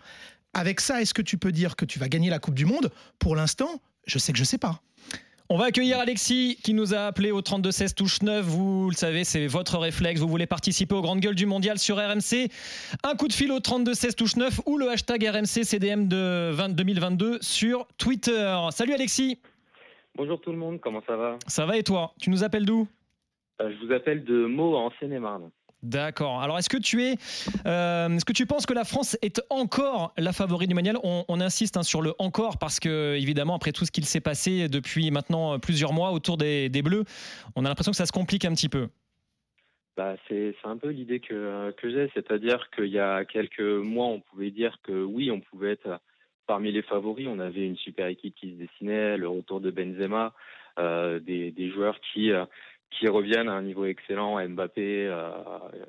Avec 0.53 0.81
ça, 0.81 1.01
est-ce 1.01 1.13
que 1.13 1.21
tu 1.21 1.37
peux 1.37 1.51
dire 1.51 1.75
que 1.75 1.85
tu 1.85 1.97
vas 1.99 2.09
gagner 2.09 2.29
la 2.29 2.39
Coupe 2.39 2.55
du 2.55 2.65
Monde? 2.65 2.91
Pour 3.19 3.35
l'instant, 3.35 3.81
je 4.05 4.17
sais 4.19 4.33
que 4.33 4.37
je 4.37 4.43
sais 4.43 4.57
pas. 4.57 4.81
On 5.49 5.57
va 5.57 5.65
accueillir 5.65 5.99
Alexis 5.99 6.57
qui 6.63 6.73
nous 6.73 6.93
a 6.93 6.99
appelé 7.07 7.31
au 7.31 7.41
32-16 7.41 7.93
touche 7.93 8.21
9. 8.21 8.45
Vous 8.45 8.89
le 8.89 8.95
savez, 8.95 9.25
c'est 9.25 9.47
votre 9.47 9.77
réflexe. 9.77 10.21
Vous 10.21 10.29
voulez 10.29 10.45
participer 10.47 10.95
aux 10.95 11.01
grandes 11.01 11.19
gueules 11.19 11.35
du 11.35 11.45
mondial 11.45 11.77
sur 11.77 11.97
RMC. 11.97 12.49
Un 13.03 13.15
coup 13.15 13.27
de 13.27 13.33
fil 13.33 13.51
au 13.51 13.59
32-16 13.59 14.15
touche 14.15 14.35
9 14.37 14.61
ou 14.65 14.77
le 14.77 14.89
hashtag 14.89 15.25
RMC 15.25 15.63
CDM 15.65 16.07
de 16.07 16.51
20 16.53 16.69
2022 16.69 17.39
sur 17.41 17.85
Twitter. 17.97 18.57
Salut 18.71 18.93
Alexis, 18.93 19.39
Bonjour 20.15 20.41
tout 20.41 20.51
le 20.51 20.57
monde, 20.57 20.79
comment 20.81 21.01
ça 21.07 21.15
va? 21.15 21.37
Ça 21.47 21.65
va 21.65 21.77
et 21.77 21.83
toi? 21.83 22.13
Tu 22.19 22.29
nous 22.29 22.43
appelles 22.43 22.65
d'où? 22.65 22.85
Euh, 23.61 23.71
Je 23.71 23.85
vous 23.85 23.93
appelle 23.93 24.25
de 24.25 24.45
Meaux 24.45 24.75
en 24.75 24.91
Seine-et-Marne. 24.99 25.49
D'accord. 25.83 26.41
Alors, 26.41 26.59
est-ce 26.59 26.69
que 26.69 26.77
tu 26.77 27.03
es, 27.03 27.15
euh, 27.65 28.09
est-ce 28.09 28.25
que 28.25 28.33
tu 28.33 28.45
penses 28.45 28.65
que 28.65 28.73
la 28.73 28.83
France 28.83 29.17
est 29.21 29.41
encore 29.49 30.13
la 30.17 30.31
favorite 30.31 30.69
du 30.69 30.75
mondial? 30.75 30.97
On, 31.03 31.41
insiste 31.41 31.75
hein, 31.75 31.83
sur 31.83 32.03
le 32.03 32.13
encore 32.19 32.59
parce 32.59 32.79
que 32.79 33.15
évidemment 33.15 33.55
après 33.55 33.71
tout 33.71 33.85
ce 33.85 33.91
qu'il 33.91 34.05
s'est 34.05 34.21
passé 34.21 34.69
depuis 34.69 35.09
maintenant 35.09 35.57
plusieurs 35.57 35.91
mois 35.91 36.11
autour 36.11 36.37
des, 36.37 36.69
Bleus, 36.69 37.03
on 37.55 37.65
a 37.65 37.69
l'impression 37.69 37.91
que 37.91 37.97
ça 37.97 38.05
se 38.05 38.11
complique 38.11 38.45
un 38.45 38.53
petit 38.53 38.69
peu. 38.69 38.89
Bah, 39.97 40.15
c'est 40.27 40.55
un 40.63 40.77
peu 40.77 40.89
l'idée 40.89 41.19
que, 41.19 41.71
que 41.71 41.89
j'ai, 41.89 42.11
c'est-à-dire 42.13 42.69
qu'il 42.75 42.87
y 42.87 42.99
a 42.99 43.25
quelques 43.25 43.59
mois, 43.59 44.05
on 44.05 44.19
pouvait 44.19 44.51
dire 44.51 44.77
que 44.83 45.03
oui, 45.03 45.31
on 45.31 45.39
pouvait 45.39 45.71
être 45.71 45.99
parmi 46.51 46.71
les 46.71 46.81
favoris. 46.81 47.27
On 47.29 47.39
avait 47.39 47.65
une 47.65 47.77
super 47.77 48.07
équipe 48.07 48.35
qui 48.35 48.51
se 48.51 48.55
dessinait, 48.55 49.17
le 49.17 49.27
retour 49.27 49.61
de 49.61 49.71
Benzema, 49.71 50.33
euh, 50.79 51.19
des, 51.19 51.71
joueurs 51.73 51.99
qui, 52.11 52.31
euh, 52.31 52.45
qui 52.91 53.07
reviennent 53.07 53.49
à 53.49 53.53
un 53.53 53.63
niveau 53.63 53.85
excellent, 53.85 54.45
Mbappé 54.47 55.07
euh, 55.07 55.31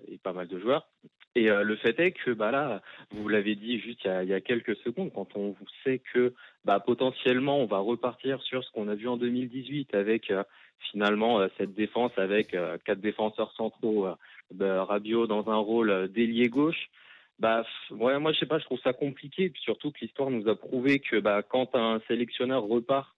et 0.08 0.18
pas 0.18 0.32
mal 0.32 0.48
de 0.48 0.58
joueurs. 0.58 0.88
Et 1.34 1.50
euh, 1.50 1.62
le 1.62 1.76
fait 1.76 1.98
est 1.98 2.12
que 2.12 2.30
bah 2.30 2.50
là, 2.50 2.82
vous 3.10 3.28
l'avez 3.28 3.54
dit 3.54 3.80
juste 3.80 4.04
il 4.04 4.28
y, 4.28 4.34
a, 4.34 4.40
quelques 4.40 4.76
secondes, 4.76 5.12
quand 5.14 5.34
on 5.34 5.54
sait 5.82 6.00
que 6.12 6.34
bah, 6.64 6.78
potentiellement 6.80 7.58
on 7.58 7.66
va 7.66 7.78
repartir 7.78 8.42
sur 8.42 8.62
ce 8.62 8.70
qu'on 8.72 8.88
a 8.88 8.94
vu 8.94 9.08
en 9.08 9.16
2018 9.16 9.94
avec 9.94 10.30
euh, 10.30 10.44
finalement 10.90 11.46
cette 11.56 11.74
défense 11.74 12.12
avec 12.16 12.56
quatre 12.84 13.00
défenseurs 13.00 13.52
centraux, 13.52 14.08
bah, 14.52 14.84
Rabiot 14.84 15.26
dans 15.26 15.48
un 15.48 15.56
rôle 15.56 16.08
d'ailier 16.08 16.48
gauche. 16.48 16.90
Bah, 17.38 17.64
ouais, 17.90 18.18
moi 18.18 18.32
je 18.32 18.40
sais 18.40 18.46
pas, 18.46 18.58
je 18.58 18.64
trouve 18.64 18.80
ça 18.80 18.92
compliqué, 18.92 19.48
puis 19.48 19.62
surtout 19.62 19.90
que 19.90 20.00
l'histoire 20.00 20.30
nous 20.30 20.48
a 20.48 20.56
prouvé 20.56 20.98
que 20.98 21.18
bah, 21.18 21.42
quand 21.42 21.74
un 21.74 22.00
sélectionneur 22.08 22.64
repart 22.64 23.14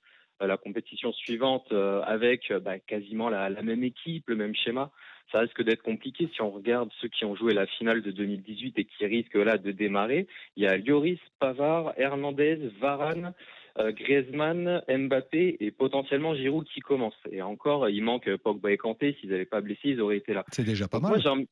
la 0.47 0.57
compétition 0.57 1.13
suivante 1.13 1.67
euh, 1.73 2.03
avec 2.03 2.51
euh, 2.51 2.61
bah, 2.61 2.79
quasiment 2.79 3.29
la, 3.29 3.49
la 3.51 3.63
même 3.63 3.85
équipe, 3.85 4.29
le 4.29 4.37
même 4.37 4.55
schéma, 4.55 4.91
ça 5.33 5.41
risque 5.41 5.63
d'être 5.63 5.83
compliqué 5.83 6.29
si 6.35 6.43
on 6.43 6.51
regarde 6.51 6.91
ceux 7.01 7.09
qui 7.09 7.25
ont 7.25 7.35
joué 7.35 7.55
la 7.55 7.67
finale 7.67 8.03
de 8.03 8.11
2018 8.11 8.79
et 8.79 8.85
qui 8.85 9.07
risquent 9.07 9.35
là 9.37 9.59
de 9.59 9.71
démarrer. 9.73 10.27
Il 10.57 10.63
y 10.65 10.67
a 10.67 10.77
Lloris, 10.77 11.19
Pavard, 11.41 11.95
Hernandez, 11.97 12.59
Varane, 12.81 13.33
euh, 13.79 13.91
Griezmann, 13.93 14.83
Mbappé 14.89 15.57
et 15.61 15.71
potentiellement 15.71 16.35
Giroud 16.35 16.67
qui 16.73 16.81
commence. 16.81 17.17
Et 17.33 17.43
encore, 17.43 17.89
il 17.89 18.03
manque 18.05 18.35
Pogba 18.37 18.71
et 18.71 18.77
Kanté. 18.77 19.17
S'ils 19.21 19.31
n'avaient 19.31 19.45
pas 19.47 19.61
blessé, 19.61 19.81
ils 19.91 20.01
auraient 20.01 20.19
été 20.19 20.35
là. 20.35 20.45
C'est 20.53 20.65
déjà 20.65 20.87
pas 20.89 21.01
mal. 21.01 21.11
moi, 21.13 21.19
j'ai 21.19 21.29
un- 21.29 21.45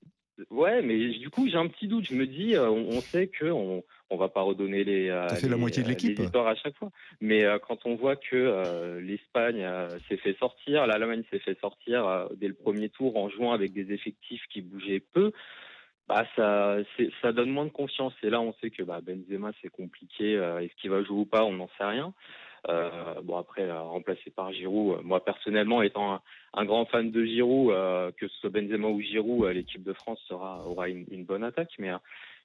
Ouais, 0.50 0.80
mais 0.82 0.96
du 1.10 1.28
coup, 1.30 1.46
j'ai 1.48 1.56
un 1.58 1.68
petit 1.68 1.86
doute. 1.88 2.06
Je 2.06 2.14
me 2.14 2.26
dis, 2.26 2.54
euh, 2.56 2.68
on, 2.70 2.88
on 2.96 3.00
sait 3.00 3.26
que 3.28 3.44
on, 3.46 3.84
on 4.12 4.16
va 4.16 4.28
pas 4.28 4.42
redonner 4.42 4.84
les, 4.84 5.08
euh, 5.08 5.26
la 5.48 5.56
moitié 5.56 5.82
de 5.82 5.88
euh, 5.88 5.90
l'équipe. 5.90 6.18
histoires 6.18 6.46
à 6.46 6.54
chaque 6.54 6.76
fois. 6.76 6.90
Mais 7.20 7.44
euh, 7.44 7.58
quand 7.58 7.86
on 7.86 7.94
voit 7.96 8.16
que 8.16 8.98
l'Espagne 9.00 9.66
s'est 10.08 10.18
fait 10.18 10.36
sortir, 10.38 10.86
l'Allemagne 10.86 11.22
s'est 11.30 11.38
fait 11.38 11.58
sortir 11.60 12.28
dès 12.36 12.48
le 12.48 12.54
premier 12.54 12.88
tour 12.90 13.16
en 13.16 13.28
jouant 13.28 13.52
avec 13.52 13.72
des 13.72 13.92
effectifs 13.92 14.42
qui 14.50 14.60
bougeaient 14.60 15.02
peu, 15.12 15.32
bah 16.08 16.26
ça, 16.36 16.76
ça 17.22 17.32
donne 17.32 17.50
moins 17.50 17.64
de 17.64 17.70
confiance. 17.70 18.12
Et 18.22 18.30
là, 18.30 18.40
on 18.40 18.52
sait 18.60 18.70
que 18.70 18.82
bah, 18.82 19.00
Benzema 19.00 19.52
c'est 19.62 19.70
compliqué. 19.70 20.34
Est-ce 20.34 20.74
qu'il 20.80 20.90
va 20.90 21.02
jouer 21.02 21.20
ou 21.20 21.26
pas 21.26 21.44
On 21.44 21.52
n'en 21.52 21.70
sait 21.78 21.84
rien. 21.84 22.12
Euh, 22.68 23.14
bon 23.22 23.36
après, 23.38 23.70
remplacé 23.72 24.30
par 24.30 24.52
Giroud. 24.52 25.00
Moi 25.02 25.24
personnellement, 25.24 25.82
étant 25.82 26.20
un, 26.54 26.64
grand 26.64 26.84
fan 26.86 27.10
de 27.10 27.24
Giroud, 27.24 27.70
euh, 27.72 28.10
que 28.12 28.28
ce 28.28 28.36
soit 28.38 28.50
Benzema 28.50 28.88
ou 28.88 29.00
Giroud, 29.00 29.44
euh, 29.44 29.52
l'équipe 29.52 29.82
de 29.82 29.92
France 29.92 30.20
sera 30.28 30.66
aura 30.66 30.88
une, 30.88 31.04
une 31.10 31.24
bonne 31.24 31.44
attaque. 31.44 31.72
Mais 31.78 31.90
euh, 31.90 31.98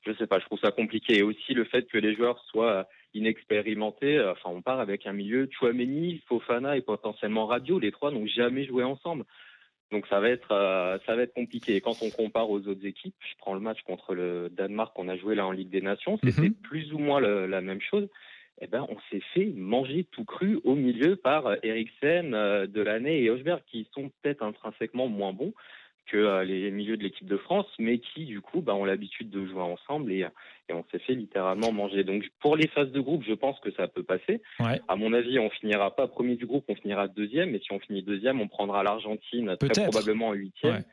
je 0.05 0.13
sais 0.13 0.27
pas, 0.27 0.39
je 0.39 0.45
trouve 0.45 0.59
ça 0.59 0.71
compliqué. 0.71 1.17
Et 1.17 1.23
aussi 1.23 1.53
le 1.53 1.63
fait 1.65 1.87
que 1.87 1.97
les 1.97 2.15
joueurs 2.15 2.39
soient 2.45 2.87
inexpérimentés. 3.13 4.19
Enfin, 4.21 4.49
on 4.49 4.61
part 4.61 4.79
avec 4.79 5.05
un 5.05 5.13
milieu 5.13 5.49
Chouameni, 5.51 6.21
Fofana 6.27 6.77
et 6.77 6.81
potentiellement 6.81 7.47
Rabiot. 7.47 7.79
Les 7.79 7.91
trois 7.91 8.11
n'ont 8.11 8.27
jamais 8.27 8.65
joué 8.65 8.83
ensemble. 8.83 9.25
Donc 9.91 10.05
ça 10.07 10.19
va 10.19 10.29
être 10.29 10.51
euh, 10.51 10.97
ça 11.05 11.15
va 11.15 11.21
être 11.23 11.33
compliqué. 11.33 11.75
Et 11.77 11.81
quand 11.81 12.01
on 12.01 12.09
compare 12.09 12.49
aux 12.49 12.59
autres 12.67 12.85
équipes, 12.85 13.15
je 13.19 13.37
prends 13.37 13.53
le 13.53 13.61
match 13.61 13.81
contre 13.83 14.13
le 14.13 14.49
Danemark 14.49 14.93
qu'on 14.93 15.07
a 15.07 15.15
joué 15.15 15.33
là 15.35 15.47
en 15.47 15.51
Ligue 15.51 15.69
des 15.69 15.81
Nations, 15.81 16.19
c'était 16.23 16.49
plus 16.49 16.91
ou 16.93 16.97
moins 16.99 17.19
le- 17.21 17.45
la 17.47 17.61
même 17.61 17.79
chose. 17.81 18.07
Eh 18.59 18.67
ben, 18.67 18.85
on 18.89 18.97
s'est 19.11 19.21
fait 19.33 19.45
manger 19.55 20.05
tout 20.11 20.25
cru 20.25 20.59
au 20.63 20.75
milieu 20.75 21.15
par 21.15 21.47
euh, 21.47 21.55
Eriksen, 21.63 22.33
euh, 22.33 22.65
Delaney 22.65 23.23
et 23.23 23.29
Hochberg, 23.29 23.61
qui 23.67 23.87
sont 23.93 24.09
peut-être 24.21 24.43
intrinsèquement 24.43 25.07
moins 25.07 25.33
bons 25.33 25.53
que 26.07 26.17
euh, 26.17 26.43
les 26.43 26.71
milieux 26.71 26.97
de 26.97 27.03
l'équipe 27.03 27.27
de 27.27 27.37
France, 27.37 27.67
mais 27.77 27.99
qui 27.99 28.25
du 28.25 28.41
coup 28.41 28.61
bah, 28.61 28.73
ont 28.73 28.85
l'habitude 28.85 29.29
de 29.29 29.45
jouer 29.45 29.61
ensemble 29.61 30.11
et, 30.11 30.25
et 30.69 30.73
on 30.73 30.83
s'est 30.91 30.99
fait 30.99 31.13
littéralement 31.13 31.71
manger. 31.71 32.03
Donc 32.03 32.23
pour 32.39 32.55
les 32.55 32.67
phases 32.67 32.91
de 32.91 33.01
groupe, 33.01 33.23
je 33.27 33.33
pense 33.33 33.59
que 33.59 33.71
ça 33.71 33.87
peut 33.87 34.03
passer. 34.03 34.41
Ouais. 34.59 34.81
À 34.87 34.95
mon 34.95 35.13
avis, 35.13 35.37
on 35.37 35.49
finira 35.49 35.95
pas 35.95 36.07
premier 36.07 36.35
du 36.35 36.45
groupe, 36.45 36.65
on 36.69 36.75
finira 36.75 37.07
deuxième. 37.07 37.53
Et 37.55 37.59
si 37.59 37.71
on 37.73 37.79
finit 37.79 38.03
deuxième, 38.03 38.41
on 38.41 38.47
prendra 38.47 38.83
l'Argentine 38.83 39.55
très 39.57 39.83
probablement 39.83 40.29
en 40.29 40.33
huitième. 40.33 40.75
Ouais. 40.75 40.83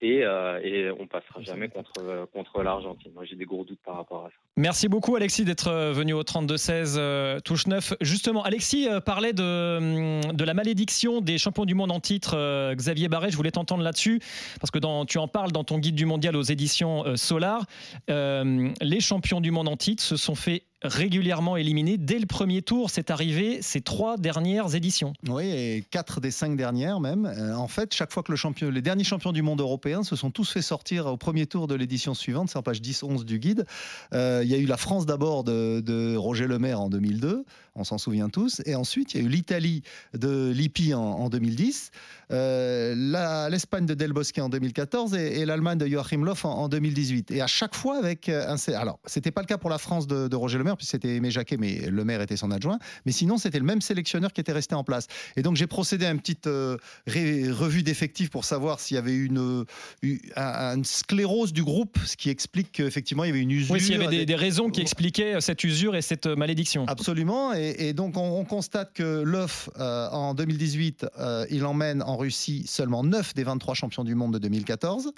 Et, 0.00 0.22
euh, 0.22 0.60
et 0.62 0.90
on 0.92 1.08
passera 1.08 1.40
jamais 1.42 1.68
contre, 1.68 1.90
euh, 1.98 2.24
contre 2.32 2.62
l'Argentine. 2.62 3.10
Moi, 3.14 3.24
j'ai 3.24 3.34
des 3.34 3.46
gros 3.46 3.64
doutes 3.64 3.80
par 3.84 3.96
rapport 3.96 4.26
à 4.26 4.28
ça. 4.28 4.36
Merci 4.56 4.86
beaucoup 4.88 5.16
Alexis 5.16 5.44
d'être 5.44 5.66
euh, 5.66 5.92
venu 5.92 6.12
au 6.12 6.22
32-16 6.22 6.94
euh, 6.98 7.40
touche 7.40 7.66
9. 7.66 7.94
Justement, 8.00 8.44
Alexis 8.44 8.88
euh, 8.88 9.00
parlait 9.00 9.32
de, 9.32 10.22
hum, 10.24 10.32
de 10.32 10.44
la 10.44 10.54
malédiction 10.54 11.20
des 11.20 11.36
champions 11.36 11.64
du 11.64 11.74
monde 11.74 11.90
en 11.90 11.98
titre. 11.98 12.34
euh, 12.36 12.74
Xavier 12.76 13.08
Barret, 13.08 13.32
je 13.32 13.36
voulais 13.36 13.50
t'entendre 13.50 13.82
là-dessus, 13.82 14.20
parce 14.60 14.70
que 14.70 14.78
dans, 14.78 15.04
tu 15.04 15.18
en 15.18 15.26
parles 15.26 15.50
dans 15.50 15.64
ton 15.64 15.78
guide 15.78 15.96
du 15.96 16.06
mondial 16.06 16.36
aux 16.36 16.42
éditions 16.42 17.04
euh, 17.04 17.16
Solar. 17.16 17.64
Euh, 18.08 18.70
les 18.80 19.00
champions 19.00 19.40
du 19.40 19.50
monde 19.50 19.66
en 19.68 19.76
titre 19.76 20.02
se 20.02 20.16
sont 20.16 20.36
fait 20.36 20.62
régulièrement 20.82 21.56
éliminer 21.56 21.98
dès 21.98 22.18
le 22.18 22.26
premier 22.26 22.62
tour. 22.62 22.90
C'est 22.90 23.10
arrivé 23.10 23.60
ces 23.62 23.80
trois 23.80 24.16
dernières 24.16 24.74
éditions. 24.74 25.12
Oui, 25.28 25.44
et 25.46 25.84
quatre 25.90 26.20
des 26.20 26.30
cinq 26.30 26.56
dernières 26.56 27.00
même. 27.00 27.26
Euh, 27.26 27.54
en 27.54 27.68
fait, 27.68 27.94
chaque 27.94 28.12
fois 28.12 28.22
que 28.22 28.32
le 28.32 28.36
champion, 28.36 28.70
les 28.70 28.82
derniers 28.82 29.04
champions 29.04 29.32
du 29.32 29.42
monde 29.42 29.60
européen 29.60 30.02
se 30.02 30.16
sont 30.16 30.30
tous 30.30 30.50
fait 30.50 30.62
sortir 30.62 31.06
au 31.06 31.16
premier 31.16 31.46
tour 31.46 31.66
de 31.66 31.74
l'édition 31.74 32.14
suivante, 32.14 32.50
c'est 32.50 32.58
en 32.58 32.62
page 32.62 32.80
10-11 32.80 33.24
du 33.24 33.38
guide. 33.38 33.66
Euh, 34.12 34.42
il 34.44 34.50
y 34.50 34.54
a 34.54 34.58
eu 34.58 34.66
la 34.66 34.76
France 34.76 35.06
d'abord 35.06 35.44
de, 35.44 35.80
de 35.80 36.16
Roger 36.16 36.46
Lemaire 36.46 36.80
en 36.80 36.88
2002, 36.88 37.44
on 37.74 37.84
s'en 37.84 37.98
souvient 37.98 38.28
tous, 38.28 38.60
et 38.66 38.74
ensuite 38.74 39.14
il 39.14 39.20
y 39.20 39.24
a 39.24 39.26
eu 39.26 39.28
l'Italie 39.28 39.82
de 40.14 40.50
Lippi 40.50 40.94
en, 40.94 41.00
en 41.00 41.28
2010, 41.28 41.90
euh, 42.30 43.48
l'Espagne 43.50 43.86
de 43.86 43.94
Del 43.94 44.12
Bosque 44.12 44.38
en 44.38 44.48
2014 44.48 45.14
et, 45.14 45.40
et 45.40 45.46
l'Allemagne 45.46 45.78
de 45.78 45.86
Joachim 45.86 46.24
Löw 46.24 46.34
en, 46.44 46.50
en 46.50 46.68
2018. 46.68 47.30
Et 47.30 47.40
à 47.40 47.46
chaque 47.46 47.74
fois 47.74 47.96
avec 47.98 48.28
euh, 48.28 48.54
un... 48.54 48.72
Alors, 48.74 48.98
c'était 49.06 49.30
pas 49.30 49.40
le 49.40 49.46
cas 49.46 49.58
pour 49.58 49.70
la 49.70 49.78
France 49.78 50.06
de, 50.06 50.28
de 50.28 50.36
Roger 50.36 50.58
Lemaire, 50.58 50.67
puisque 50.76 50.92
c'était 50.92 51.16
Aimé 51.16 51.30
Jacquet, 51.30 51.56
mais 51.56 51.88
Lemaire 51.90 52.20
était 52.20 52.36
son 52.36 52.50
adjoint. 52.50 52.78
Mais 53.06 53.12
sinon, 53.12 53.38
c'était 53.38 53.58
le 53.58 53.64
même 53.64 53.80
sélectionneur 53.80 54.32
qui 54.32 54.40
était 54.40 54.52
resté 54.52 54.74
en 54.74 54.84
place. 54.84 55.06
Et 55.36 55.42
donc, 55.42 55.56
j'ai 55.56 55.66
procédé 55.66 56.06
à 56.06 56.10
une 56.10 56.18
petite 56.20 56.46
euh, 56.46 56.76
ré- 57.06 57.50
revue 57.50 57.82
d'effectifs 57.82 58.30
pour 58.30 58.44
savoir 58.44 58.80
s'il 58.80 58.94
y 58.96 58.98
avait 58.98 59.14
une, 59.16 59.64
une, 60.02 60.18
un- 60.36 60.76
une 60.76 60.84
sclérose 60.84 61.52
du 61.52 61.62
groupe, 61.62 61.98
ce 62.04 62.16
qui 62.16 62.30
explique 62.30 62.72
qu'effectivement, 62.72 63.24
il 63.24 63.28
y 63.28 63.30
avait 63.30 63.40
une 63.40 63.50
usure. 63.50 63.72
Oui, 63.74 63.80
s'il 63.80 63.92
y 64.00 64.04
avait 64.04 64.24
des, 64.26 64.34
raisons 64.34 64.70
qui 64.70 64.80
expliquaient 64.80 65.40
cette 65.40 65.62
usure 65.64 65.96
et 65.96 66.02
cette 66.02 66.26
malédiction. 66.26 66.84
Absolument. 66.86 67.52
Et, 67.54 67.74
et 67.88 67.92
donc, 67.92 68.16
on, 68.16 68.38
on 68.40 68.44
constate 68.44 68.92
que 68.94 69.22
l'œuf, 69.22 69.68
euh, 69.78 70.08
en 70.10 70.34
2018, 70.34 71.06
euh, 71.18 71.46
il 71.50 71.64
emmène 71.64 72.02
en 72.02 72.16
Russie 72.16 72.64
seulement 72.66 73.02
9 73.04 73.34
des 73.34 73.44
23 73.44 73.74
champions 73.74 74.04
du 74.04 74.14
monde 74.14 74.34
de 74.34 74.38
2014. 74.38 75.12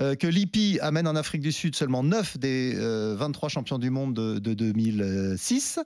euh, 0.00 0.14
que 0.14 0.26
l'IPI 0.26 0.78
amène 0.80 1.06
en 1.08 1.16
Afrique 1.16 1.42
du 1.42 1.52
Sud 1.52 1.74
seulement 1.74 2.02
9 2.02 2.38
des 2.38 2.74
euh, 2.76 3.14
23 3.18 3.48
champions 3.48 3.78
du 3.78 3.90
monde 3.90 4.14
de, 4.14 4.38
de 4.38 4.54
2006. 4.92 5.80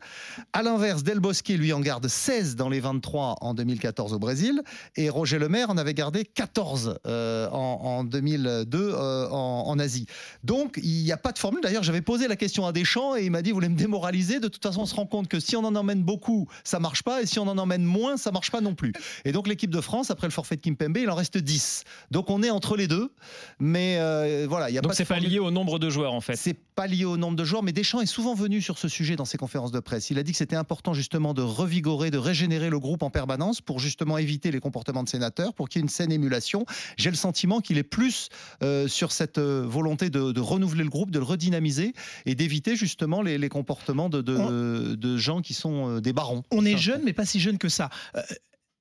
À 0.52 0.62
l'inverse, 0.62 1.02
Del 1.02 1.20
Bosque, 1.20 1.48
lui, 1.48 1.72
en 1.72 1.80
garde 1.80 2.06
16 2.06 2.56
dans 2.56 2.68
les 2.68 2.80
23 2.80 3.36
en 3.40 3.54
2014 3.54 4.12
au 4.12 4.18
Brésil. 4.18 4.62
Et 4.96 5.08
Roger 5.08 5.38
Lemaire 5.38 5.70
en 5.70 5.76
avait 5.76 5.94
gardé 5.94 6.24
14 6.24 6.98
euh, 7.06 7.48
en, 7.50 7.80
en 7.82 8.04
2002 8.04 8.78
euh, 8.78 9.28
en, 9.30 9.64
en 9.66 9.78
Asie. 9.78 10.06
Donc, 10.44 10.78
il 10.82 11.02
n'y 11.04 11.12
a 11.12 11.16
pas 11.16 11.32
de 11.32 11.38
formule. 11.38 11.60
D'ailleurs, 11.62 11.82
j'avais 11.82 12.02
posé 12.02 12.28
la 12.28 12.36
question 12.36 12.66
à 12.66 12.72
Deschamps 12.72 13.16
et 13.16 13.24
il 13.24 13.30
m'a 13.30 13.42
dit, 13.42 13.50
vous 13.50 13.56
voulez 13.56 13.68
me 13.68 13.76
démoraliser? 13.76 14.40
De 14.40 14.48
toute 14.48 14.62
façon, 14.62 14.82
on 14.82 14.86
se 14.86 14.94
rend 14.94 15.06
compte 15.06 15.28
que 15.28 15.40
si 15.40 15.56
on 15.56 15.64
en 15.64 15.74
emmène 15.74 16.02
beaucoup, 16.02 16.48
ça 16.64 16.78
marche 16.78 17.02
pas. 17.02 17.22
Et 17.22 17.26
si 17.26 17.38
on 17.38 17.48
en 17.48 17.58
emmène 17.58 17.84
moins, 17.84 18.16
ça 18.16 18.30
marche 18.30 18.50
pas 18.50 18.60
non 18.60 18.74
plus. 18.74 18.92
Et 19.24 19.32
donc, 19.32 19.48
l'équipe 19.48 19.70
de 19.70 19.80
France, 19.80 20.10
après 20.10 20.26
le 20.26 20.32
forfait 20.32 20.56
de 20.56 20.62
Kimpembe, 20.62 20.98
il 20.98 21.10
en 21.10 21.14
reste 21.14 21.38
10. 21.38 21.84
Donc, 22.10 22.30
on 22.30 22.42
est 22.42 22.50
entre 22.50 22.76
les 22.76 22.86
deux. 22.86 23.12
Mais 23.58 23.96
euh, 23.98 24.46
voilà, 24.48 24.70
il 24.70 24.74
y 24.74 24.78
a 24.78 24.80
Donc 24.80 24.90
pas 24.90 24.94
de 24.94 24.96
c'est 24.96 25.04
pas 25.04 25.18
lié 25.18 25.38
au 25.38 25.50
nombre 25.50 25.78
de 25.78 25.90
joueurs 25.90 26.12
en 26.12 26.20
fait. 26.20 26.36
C'est 26.36 26.56
pas 26.74 26.86
lié 26.86 27.04
au 27.04 27.16
nombre 27.16 27.36
de 27.36 27.44
joueurs, 27.44 27.62
mais 27.62 27.72
Deschamps 27.72 28.00
est 28.00 28.06
souvent 28.06 28.34
venu 28.34 28.60
sur 28.60 28.78
ce 28.78 28.88
sujet 28.90 29.16
dans 29.16 29.24
ses 29.24 29.38
conférences 29.38 29.72
de 29.72 29.80
presse. 29.80 30.10
Il 30.10 30.18
a 30.18 30.22
dit 30.22 30.32
que 30.32 30.38
c'était 30.38 30.56
important 30.56 30.92
justement 30.92 31.32
de 31.32 31.42
revigorer, 31.42 32.10
de 32.10 32.18
régénérer 32.18 32.68
le 32.68 32.78
groupe 32.78 33.02
en 33.02 33.10
permanence 33.10 33.60
pour 33.60 33.78
justement 33.78 34.18
éviter 34.18 34.50
les 34.50 34.60
comportements 34.60 35.02
de 35.02 35.08
sénateurs, 35.08 35.54
pour 35.54 35.68
qu'il 35.68 35.78
y 35.78 35.80
ait 35.80 35.84
une 35.84 35.88
saine 35.88 36.12
émulation. 36.12 36.66
J'ai 36.98 37.10
le 37.10 37.16
sentiment 37.16 37.60
qu'il 37.60 37.78
est 37.78 37.82
plus 37.82 38.28
euh, 38.62 38.88
sur 38.88 39.12
cette 39.12 39.38
euh, 39.38 39.64
volonté 39.66 40.10
de, 40.10 40.32
de 40.32 40.40
renouveler 40.40 40.84
le 40.84 40.90
groupe, 40.90 41.10
de 41.10 41.18
le 41.18 41.24
redynamiser 41.24 41.94
et 42.26 42.34
d'éviter 42.34 42.76
justement 42.76 43.22
les, 43.22 43.38
les 43.38 43.48
comportements 43.48 44.08
de, 44.08 44.20
de, 44.20 44.94
de 44.94 45.16
gens 45.16 45.40
qui 45.40 45.54
sont 45.54 45.88
euh, 45.88 46.00
des 46.00 46.12
barons. 46.12 46.42
On 46.50 46.64
est 46.64 46.76
jeune, 46.76 47.02
mais 47.04 47.12
pas 47.12 47.24
si 47.24 47.40
jeune 47.40 47.58
que 47.58 47.68
ça. 47.68 47.88
Euh, 48.16 48.22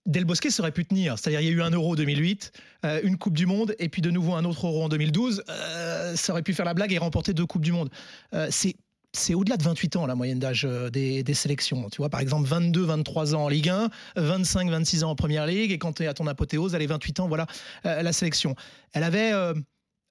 Del 0.06 0.26
Bosque 0.26 0.48
aurait 0.60 0.72
pu 0.72 0.86
tenir. 0.86 1.19
C'est-à-dire, 1.19 1.41
il 1.41 1.48
y 1.48 1.50
a 1.50 1.52
eu 1.52 1.62
un 1.62 1.69
Euro 1.69 1.95
2008, 1.95 2.52
euh, 2.86 3.00
une 3.04 3.17
Coupe 3.17 3.36
du 3.36 3.45
Monde, 3.45 3.76
et 3.80 3.89
puis 3.89 4.02
de 4.02 4.10
nouveau 4.10 4.34
un 4.34 4.45
autre 4.45 4.65
Euro 4.65 4.84
en 4.84 4.89
2012. 4.89 5.43
Euh, 5.50 6.15
ça 6.15 6.34
aurait 6.34 6.41
pu 6.41 6.54
faire 6.54 6.65
la 6.65 6.74
blague 6.74 6.91
et 6.93 6.98
remporter 6.98 7.34
deux 7.34 7.45
Coupes 7.45 7.63
du 7.63 7.72
Monde. 7.72 7.89
Euh, 8.34 8.48
c'est 8.50 8.76
c'est 9.13 9.34
au-delà 9.34 9.58
de 9.58 9.63
28 9.63 9.95
ans 9.95 10.06
la 10.06 10.15
moyenne 10.15 10.39
d'âge 10.39 10.65
euh, 10.65 10.89
des, 10.89 11.24
des 11.24 11.34
sélections. 11.34 11.89
Tu 11.89 11.98
vois, 11.98 12.10
par 12.10 12.19
exemple, 12.19 12.48
22, 12.48 12.82
23 12.84 13.36
ans 13.36 13.43
en 13.45 13.50
Ligue 13.50 13.69
1, 13.69 13.89
25, 14.17 14.69
26 14.69 15.04
ans 15.04 15.12
en 15.12 15.15
Première 15.15 15.45
Ligue, 15.48 15.72
et 15.72 15.78
quand 15.80 15.93
tu 15.93 16.04
es 16.04 16.08
à 16.08 16.13
ton 16.13 16.28
apothéose, 16.28 16.76
elle 16.76 16.82
est 16.82 16.88
28 16.88 17.19
ans, 17.22 17.28
voilà 17.28 17.48
euh, 17.86 18.02
la 18.02 18.13
sélection. 18.13 18.56
Elle 18.93 19.04
avait 19.04 19.32
euh, 19.34 19.54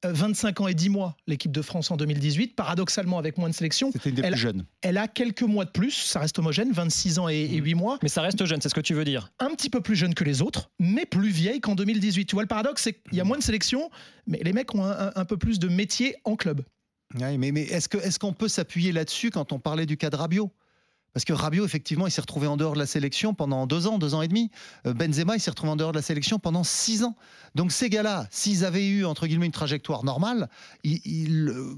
25 0.04 0.60
ans 0.60 0.68
et 0.68 0.74
10 0.74 0.90
mois, 0.90 1.16
l'équipe 1.26 1.50
de 1.50 1.60
France 1.62 1.90
en 1.90 1.96
2018, 1.96 2.54
paradoxalement 2.54 3.18
avec 3.18 3.36
moins 3.38 3.48
de 3.48 3.54
sélections. 3.54 3.90
C'était 3.92 4.10
une 4.10 4.14
des 4.16 4.22
Elle- 4.22 4.32
plus 4.32 4.40
jeunes. 4.40 4.64
Elle 4.82 4.96
a 4.98 5.08
quelques 5.08 5.42
mois 5.42 5.64
de 5.64 5.70
plus, 5.70 5.90
ça 5.92 6.20
reste 6.20 6.38
homogène, 6.38 6.70
26 6.72 7.18
ans 7.18 7.28
et, 7.28 7.34
et 7.36 7.56
8 7.56 7.74
mois. 7.74 7.98
Mais 8.02 8.08
ça 8.08 8.22
reste 8.22 8.44
jeune, 8.44 8.60
c'est 8.60 8.68
ce 8.68 8.74
que 8.74 8.80
tu 8.80 8.94
veux 8.94 9.04
dire. 9.04 9.30
Un 9.40 9.50
petit 9.50 9.70
peu 9.70 9.80
plus 9.80 9.96
jeune 9.96 10.14
que 10.14 10.24
les 10.24 10.40
autres, 10.42 10.70
mais 10.78 11.04
plus 11.06 11.30
vieille 11.30 11.60
qu'en 11.60 11.74
2018. 11.74 12.26
Tu 12.26 12.34
vois, 12.36 12.42
le 12.42 12.48
paradoxe, 12.48 12.82
c'est 12.82 12.94
qu'il 12.94 13.14
y 13.18 13.20
a 13.20 13.24
moins 13.24 13.38
de 13.38 13.42
sélections, 13.42 13.90
mais 14.26 14.40
les 14.44 14.52
mecs 14.52 14.72
ont 14.74 14.84
un, 14.84 15.08
un- 15.08 15.12
un 15.16 15.24
peu 15.24 15.36
plus 15.36 15.58
de 15.58 15.68
métier 15.68 16.14
en 16.24 16.36
club. 16.36 16.62
Ouais, 17.18 17.38
mais, 17.38 17.52
mais 17.52 17.62
est-ce 17.62 18.18
qu'on 18.18 18.32
peut 18.32 18.48
s'appuyer 18.48 18.92
là-dessus 18.92 19.30
quand 19.30 19.52
on 19.52 19.58
parlait 19.58 19.86
du 19.86 19.96
cas 19.96 20.10
de 20.10 20.16
Rabiot? 20.16 20.50
Parce 21.14 21.24
que 21.24 21.32
Rabiot, 21.32 21.64
effectivement, 21.64 22.06
il 22.06 22.10
s'est 22.10 22.20
retrouvé 22.20 22.46
en 22.46 22.56
dehors 22.58 22.74
de 22.74 22.78
la 22.78 22.86
sélection 22.86 23.32
pendant 23.32 23.66
deux 23.66 23.86
ans, 23.86 23.98
deux 23.98 24.14
ans 24.14 24.20
et 24.20 24.28
demi. 24.28 24.50
Euh, 24.86 24.92
Benzema, 24.92 25.34
il 25.36 25.40
s'est 25.40 25.50
retrouvé 25.50 25.72
en 25.72 25.76
dehors 25.76 25.90
de 25.90 25.96
la 25.96 26.02
sélection 26.02 26.38
pendant 26.38 26.62
six 26.64 27.02
ans. 27.02 27.16
Donc 27.54 27.72
ces 27.72 27.88
gars-là, 27.88 28.28
s'ils 28.30 28.62
avaient 28.64 28.86
eu, 28.86 29.04
entre 29.06 29.26
guillemets, 29.26 29.46
une 29.46 29.52
trajectoire 29.52 30.04
normale, 30.04 30.48
ils- 30.84 31.00
ils, 31.06 31.48
euh, 31.48 31.74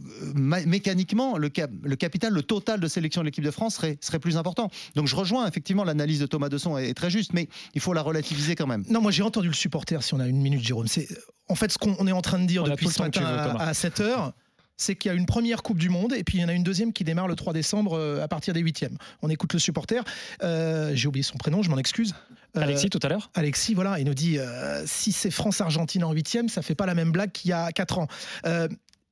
mécaniquement, 0.66 1.38
le, 1.38 1.48
cap- 1.48 1.70
le 1.82 1.96
capital, 1.96 2.32
le 2.34 2.42
total 2.42 2.80
de 2.80 2.88
sélection 2.88 3.22
de 3.22 3.26
l'équipe 3.26 3.44
de 3.44 3.50
France 3.52 3.76
serait, 3.76 3.98
serait 4.00 4.18
plus 4.18 4.36
important. 4.36 4.68
Donc 4.96 5.06
je 5.06 5.14
rejoins, 5.16 5.46
effectivement, 5.46 5.84
l'analyse 5.84 6.18
de 6.18 6.26
Thomas 6.26 6.48
Desson 6.48 6.76
est, 6.76 6.90
est 6.90 6.94
très 6.94 7.08
juste, 7.08 7.32
mais 7.32 7.48
il 7.74 7.80
faut 7.80 7.92
la 7.94 8.02
relativiser 8.02 8.56
quand 8.56 8.66
même. 8.66 8.84
Non, 8.90 9.00
moi 9.00 9.12
j'ai 9.12 9.22
entendu 9.22 9.46
le 9.48 9.54
supporter, 9.54 10.02
si 10.02 10.12
on 10.12 10.20
a 10.20 10.26
une 10.26 10.42
minute, 10.42 10.60
Jérôme. 10.62 10.88
C'est 10.88 11.08
En 11.48 11.54
fait, 11.54 11.70
ce 11.70 11.78
qu'on 11.78 12.06
est 12.06 12.12
en 12.12 12.20
train 12.22 12.40
de 12.40 12.46
dire 12.46 12.64
On 12.64 12.68
depuis 12.68 12.88
ce 12.88 13.00
matin 13.00 13.20
veux, 13.20 13.26
à, 13.26 13.68
à 13.68 13.74
7 13.74 14.00
heures, 14.00 14.34
c'est 14.80 14.96
qu'il 14.96 15.10
y 15.10 15.14
a 15.14 15.16
une 15.16 15.26
première 15.26 15.62
Coupe 15.62 15.78
du 15.78 15.88
Monde 15.88 16.14
et 16.14 16.24
puis 16.24 16.38
il 16.38 16.40
y 16.40 16.44
en 16.44 16.48
a 16.48 16.52
une 16.52 16.62
deuxième 16.62 16.92
qui 16.92 17.04
démarre 17.04 17.28
le 17.28 17.36
3 17.36 17.52
décembre 17.52 17.98
euh, 17.98 18.22
à 18.22 18.28
partir 18.28 18.54
des 18.54 18.60
huitièmes. 18.60 18.96
On 19.22 19.28
écoute 19.28 19.52
le 19.52 19.58
supporter. 19.58 20.02
Euh, 20.42 20.92
j'ai 20.94 21.06
oublié 21.06 21.22
son 21.22 21.36
prénom, 21.36 21.62
je 21.62 21.70
m'en 21.70 21.78
excuse. 21.78 22.14
Euh, 22.56 22.62
Alexis 22.62 22.90
tout 22.90 22.98
à 23.02 23.08
l'heure 23.08 23.30
Alexis, 23.34 23.74
voilà, 23.74 24.00
il 24.00 24.06
nous 24.06 24.14
dit 24.14 24.38
euh, 24.38 24.82
si 24.86 25.12
c'est 25.12 25.30
France-Argentine 25.30 26.02
en 26.02 26.12
huitième, 26.12 26.48
ça 26.48 26.62
fait 26.62 26.74
pas 26.74 26.86
la 26.86 26.94
même 26.94 27.12
blague 27.12 27.30
qu'il 27.30 27.50
y 27.50 27.52
a 27.52 27.70
4 27.70 27.98
ans. 27.98 28.08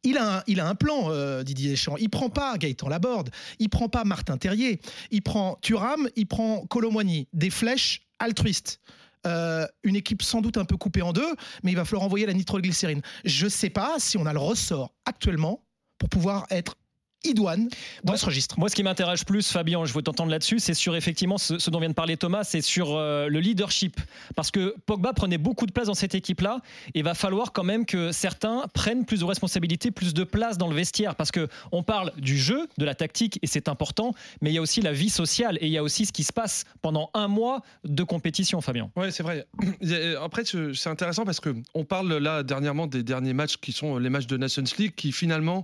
Il 0.04 0.16
a 0.16 0.38
un, 0.38 0.42
il 0.46 0.61
a 0.61 0.68
un 0.68 0.74
plan, 0.74 1.11
euh, 1.11 1.42
Didier 1.42 1.70
Deschamps. 1.70 1.96
Il 1.98 2.09
prend 2.09 2.31
pas 2.31 2.57
Gaëtan 2.57 2.88
Laborde, 2.88 3.31
il 3.59 3.68
prend 3.68 3.88
pas 3.88 4.04
Martin 4.04 4.37
Terrier, 4.37 4.81
il 5.11 5.22
prend 5.22 5.59
Thuram, 5.61 6.09
il 6.14 6.26
prend 6.26 6.64
Colomboigny, 6.66 7.26
des 7.33 7.50
flèches 7.50 8.07
altruistes. 8.18 8.81
Euh, 9.26 9.66
une 9.83 9.96
équipe 9.96 10.22
sans 10.22 10.40
doute 10.40 10.57
un 10.57 10.64
peu 10.64 10.76
coupée 10.76 11.02
en 11.02 11.12
deux, 11.12 11.35
mais 11.62 11.72
il 11.72 11.76
va 11.76 11.85
falloir 11.85 12.04
envoyer 12.04 12.26
la 12.26 12.35
nitroglycérine. 12.35 13.02
Je 13.24 13.48
sais 13.48 13.70
pas 13.70 13.96
si 13.98 14.16
on 14.16 14.26
a 14.26 14.33
le 14.33 14.38
ressort 14.38 14.94
actuellement 15.04 15.64
pour 15.98 16.09
pouvoir 16.09 16.46
être 16.50 16.76
idoine 17.24 17.68
dans 18.04 18.12
Ouais. 18.12 18.18
ce 18.18 18.26
registre. 18.26 18.59
Moi, 18.59 18.68
ce 18.68 18.74
qui 18.76 18.83
m'intéresse 18.83 19.24
plus, 19.24 19.50
Fabien, 19.50 19.85
je 19.85 19.92
veux 19.92 20.02
t'entendre 20.02 20.31
là-dessus, 20.31 20.59
c'est 20.61 20.74
sur 20.74 20.94
effectivement 20.96 21.37
ce, 21.38 21.59
ce 21.59 21.70
dont 21.70 21.81
vient 21.81 21.88
de 21.88 21.94
parler 21.94 22.16
Thomas, 22.16 22.44
c'est 22.44 22.61
sur 22.61 22.96
euh, 22.96 23.28
le 23.28 23.40
leadership. 23.40 24.00
Parce 24.37 24.50
que 24.50 24.74
Pogba 24.87 25.12
prenait 25.12 25.38
beaucoup 25.38 25.66
de 25.66 25.72
place 25.72 25.87
dans 25.88 25.94
cette 25.94 26.14
équipe-là, 26.14 26.61
et 26.94 27.00
il 27.00 27.04
va 27.04 27.14
falloir 27.14 27.52
quand 27.52 27.64
même 27.64 27.87
que 27.87 28.12
certains 28.12 28.64
prennent 28.72 29.04
plus 29.04 29.20
de 29.20 29.24
responsabilités, 29.24 29.90
plus 29.90 30.14
de 30.14 30.24
place 30.24 30.59
dans 30.59 30.68
le 30.68 30.74
vestiaire. 30.76 31.14
Parce 31.16 31.33
que 31.33 31.48
on 31.72 31.83
parle 31.83 32.12
du 32.18 32.38
jeu, 32.38 32.68
de 32.78 32.85
la 32.85 32.94
tactique, 32.94 33.38
et 33.42 33.46
c'est 33.46 33.68
important, 33.68 34.14
mais 34.40 34.50
il 34.50 34.54
y 34.54 34.59
a 34.59 34.62
aussi 34.62 34.81
la 34.81 34.92
vie 34.92 35.11
sociale, 35.11 35.59
et 35.61 35.66
il 35.66 35.72
y 35.72 35.78
a 35.78 35.83
aussi 35.83 36.07
ce 36.07 36.12
qui 36.12 36.24
se 36.24 36.33
passe 36.33 36.64
pendant 36.83 37.11
un 37.14 37.28
mois 37.28 37.62
de 37.85 38.04
compétition, 38.04 38.61
Fabien. 38.61 38.90
Ouais, 38.96 39.11
c'est 39.11 39.22
vrai. 39.22 39.46
A- 40.18 40.22
Après, 40.24 40.42
c'est 40.44 40.88
intéressant 40.88 41.24
parce 41.24 41.40
que 41.40 41.54
on 41.74 41.85
parle 41.85 42.16
là 42.18 42.42
dernièrement 42.42 42.87
des 42.87 43.02
derniers 43.02 43.33
matchs 43.33 43.57
qui 43.57 43.72
sont 43.72 43.98
les 43.98 44.09
matchs 44.11 44.26
de 44.26 44.37
Nations 44.37 44.62
League 44.78 44.92
qui 44.96 45.11
finalement 45.12 45.59
euh, 45.59 45.62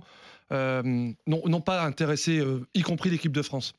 n'ont 0.51 1.47
n'ont 1.47 1.61
pas 1.61 1.83
intéressé, 1.83 2.37
euh, 2.39 2.65
y 2.73 2.81
compris 2.81 3.09
l'équipe 3.09 3.31
de 3.31 3.41
France. 3.41 3.73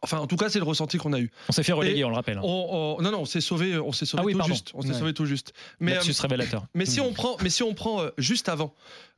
Enfin, 0.00 0.18
en 0.18 0.28
tout 0.28 0.36
cas, 0.36 0.48
c'est 0.48 0.60
le 0.60 0.64
ressenti 0.64 0.96
qu'on 0.96 1.12
a 1.12 1.18
eu. 1.18 1.28
On 1.48 1.52
s'est 1.52 1.64
fait 1.64 1.72
reléguer, 1.72 1.98
Et 2.00 2.04
on 2.04 2.08
le 2.10 2.14
rappelle. 2.14 2.38
hein. 2.38 2.42
On- 2.44 2.96
on- 3.00 3.02
non, 3.02 3.10
non, 3.10 3.22
on 3.22 3.24
s'est 3.24 3.40
sauvé, 3.40 3.76
on 3.78 3.90
s'est 3.90 4.06
sauvé 4.06 4.20
Ah 4.22 4.26
oui, 4.26 4.32
tout 4.32 4.38
pardon. 4.38 4.54
juste. 4.54 4.70
On 4.74 4.80
s'est 4.82 4.90
Ouais. 4.90 4.94
sauvé 4.94 5.12
tout 5.12 5.26
juste. 5.26 5.52
Mais, 5.80 5.96
euh, 5.96 6.00
révélateur. 6.20 6.66
mais 6.72 6.86
si 6.86 7.00
on 7.00 7.12
prend, 7.12 7.36
mais 7.42 7.50
si 7.50 7.64
on 7.64 7.74
prend 7.74 8.02
euh, 8.02 8.10
juste 8.16 8.48
avant, 8.48 8.72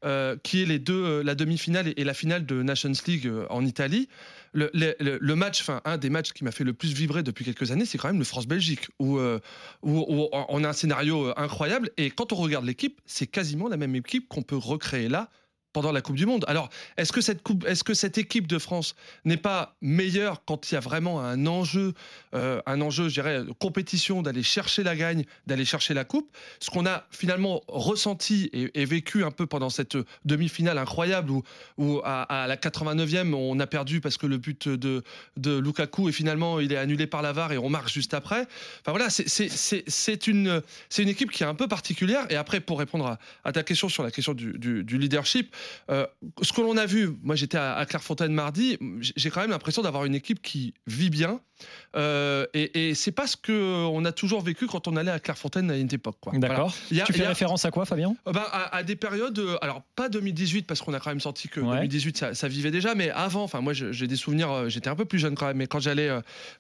euh, 0.07 0.37
qui 0.43 0.63
est 0.63 0.65
les 0.65 0.79
deux, 0.79 0.95
euh, 1.05 1.23
la 1.23 1.35
demi-finale 1.35 1.89
et, 1.89 1.95
et 1.99 2.05
la 2.05 2.15
finale 2.15 2.47
de 2.47 2.63
Nations 2.63 2.93
League 3.07 3.27
euh, 3.27 3.45
en 3.51 3.67
Italie, 3.67 4.09
le, 4.55 4.71
le- 4.73 4.97
le- 5.01 5.19
le 5.21 5.35
match, 5.37 5.61
enfin 5.61 5.83
un 5.85 5.99
des 5.99 6.09
matchs 6.09 6.33
qui 6.33 6.45
m'a 6.45 6.51
fait 6.51 6.65
le 6.65 6.73
plus 6.73 6.95
vibrer 6.95 7.23
depuis 7.23 7.45
quelques 7.45 7.71
années, 7.73 7.85
c'est 7.85 7.99
quand 7.99 8.09
même 8.09 8.19
le 8.19 8.25
France-Belgique, 8.25 8.89
où, 8.99 9.19
euh, 9.19 9.39
où, 9.83 9.99
où 10.09 10.29
on 10.33 10.65
a 10.65 10.69
un 10.71 10.73
scénario 10.73 11.27
euh, 11.27 11.35
incroyable. 11.37 11.91
Et 11.99 12.11
quand 12.11 12.33
on 12.33 12.37
regarde 12.37 12.65
l'équipe, 12.65 13.03
c'est 13.05 13.27
quasiment 13.27 13.69
la 13.69 13.77
même 13.77 13.95
équipe 13.97 14.29
qu'on 14.31 14.43
peut 14.43 14.57
recréer 14.57 15.11
là 15.11 15.29
pendant 15.73 15.93
la 15.93 16.01
Coupe 16.01 16.17
du 16.17 16.27
Monde. 16.27 16.45
Alors, 16.49 16.69
est-ce 16.97 17.13
que 17.13 17.95
cette 17.95 18.19
équipe 18.19 18.47
de 18.47 18.59
France 18.59 18.95
n'est 19.25 19.37
pas 19.37 19.77
meilleure 19.81 20.45
quand 20.45 20.71
il 20.71 20.75
y 20.75 20.77
a 20.77 20.81
vraiment 20.81 21.21
un 21.21 21.47
enjeu, 21.47 21.95
euh, 22.35 22.61
un 22.67 22.81
enjeu, 22.81 23.09
je 23.09 23.15
dirais, 23.15 23.45
de 23.45 23.53
compétition, 23.53 24.23
d'aller 24.23 24.43
chercher 24.43 24.83
la 24.83 24.97
gagne, 24.97 25.25
d'aller 25.47 25.65
chercher 25.65 25.95
la 25.95 26.05
coupe? 26.05 26.35
Ce 26.59 26.71
qu'on 26.71 26.87
a 26.87 27.05
finalement 27.11 27.63
ressenti 27.69 28.51
et, 28.53 28.85
vécu 28.85 29.25
un 29.25 29.31
peu 29.31 29.47
pendant 29.47 29.71
cette 29.71 29.97
demi-finale 30.25 30.79
incroyable 30.79 31.31
où, 31.77 32.01
à, 32.05 32.47
la 32.49 32.57
89e, 32.57 33.35
on 33.35 33.61
a 33.61 33.67
perdu 33.67 34.01
parce 34.01 34.17
que 34.17 34.27
le 34.27 34.39
but 34.39 34.69
de, 34.69 35.03
Lukaku 35.37 36.09
et 36.09 36.13
finalement 36.13 36.61
il 36.61 36.73
est 36.73 36.77
annulé 36.77 37.07
par 37.07 37.23
la 37.23 37.33
VAR 37.33 37.53
et 37.53 37.59
on 37.59 37.69
marque 37.69 37.89
juste 37.89 38.15
après. 38.15 38.47
Enfin 38.81 38.91
voilà, 38.91 39.11
c'est- 39.11 40.27
une, 40.27 40.63
équipe 40.99 41.31
qui 41.31 41.43
est 41.43 41.47
un 41.47 41.55
peu 41.55 41.69
particulière. 41.69 42.27
Et 42.31 42.37
après, 42.37 42.61
pour 42.61 42.79
répondre 42.79 43.19
à, 43.45 43.53
ta 43.53 43.63
question 43.63 43.89
sur 43.89 44.03
la 44.03 44.11
question 44.11 44.35
du 44.35 44.99
leadership, 44.99 45.55
euh, 45.91 46.07
ce 46.43 46.53
que 46.53 46.61
l'on 46.61 46.77
a 46.77 46.87
vu, 46.87 47.11
moi 47.23 47.37
j'étais 47.37 47.59
à, 47.59 47.75
à 47.75 47.87
Clairefontaine 47.87 48.33
mardi, 48.33 48.79
j'ai- 49.01 49.31
quand 49.31 49.41
même 49.41 49.51
l'impression 49.51 49.83
d'avoir 49.83 50.05
une 50.05 50.15
équipe 50.15 50.43
qui 50.43 50.75
vit 50.87 51.11
bien. 51.11 51.41
Euh, 51.95 52.47
et 52.55 52.89
et 52.89 52.95
c'est 52.95 53.13
pas 53.13 53.27
ce 53.27 53.37
qu'on 53.37 54.05
a 54.07 54.13
toujours 54.13 54.41
vécu 54.41 54.67
quand 54.67 54.89
on 54.89 54.97
allait 54.97 55.11
à 55.11 55.19
Clairefontaine 55.21 55.71
à 55.71 55.77
une 55.77 55.93
époque. 55.93 56.17
Voilà. 56.25 56.39
D'accord. 56.39 56.75
Tu 56.89 56.95
fais 57.13 57.19
y 57.21 57.23
a- 57.25 57.29
référence 57.29 57.65
à 57.67 57.71
quoi, 57.71 57.85
Fabien? 57.85 58.15
Euh, 58.27 58.33
ben, 58.33 58.45
à, 58.51 58.77
à 58.77 58.83
des 58.83 58.97
périodes, 58.97 59.41
alors 59.61 59.83
pas 59.95 60.09
2018 60.09 60.67
parce 60.67 60.81
qu'on 60.81 60.95
a 60.95 61.01
quand 61.01 61.11
même 61.11 61.21
senti 61.21 61.49
que 61.49 61.61
Ouais. 61.61 61.77
2018 61.77 62.17
ça, 62.17 62.35
ça 62.35 62.49
vivait 62.49 62.71
déjà, 62.71 62.95
mais 62.95 63.11
avant, 63.11 63.43
enfin 63.43 63.61
moi 63.61 63.73
j'ai 63.75 64.07
des 64.07 64.17
souvenirs, 64.17 64.71
j'étais 64.71 64.89
un 64.89 64.97
peu 64.97 65.05
plus 65.05 65.19
jeune 65.19 65.35
quand 65.35 65.47
même, 65.47 65.59
mais 65.59 65.67
quand 65.67 65.81
j'allais 65.81 66.11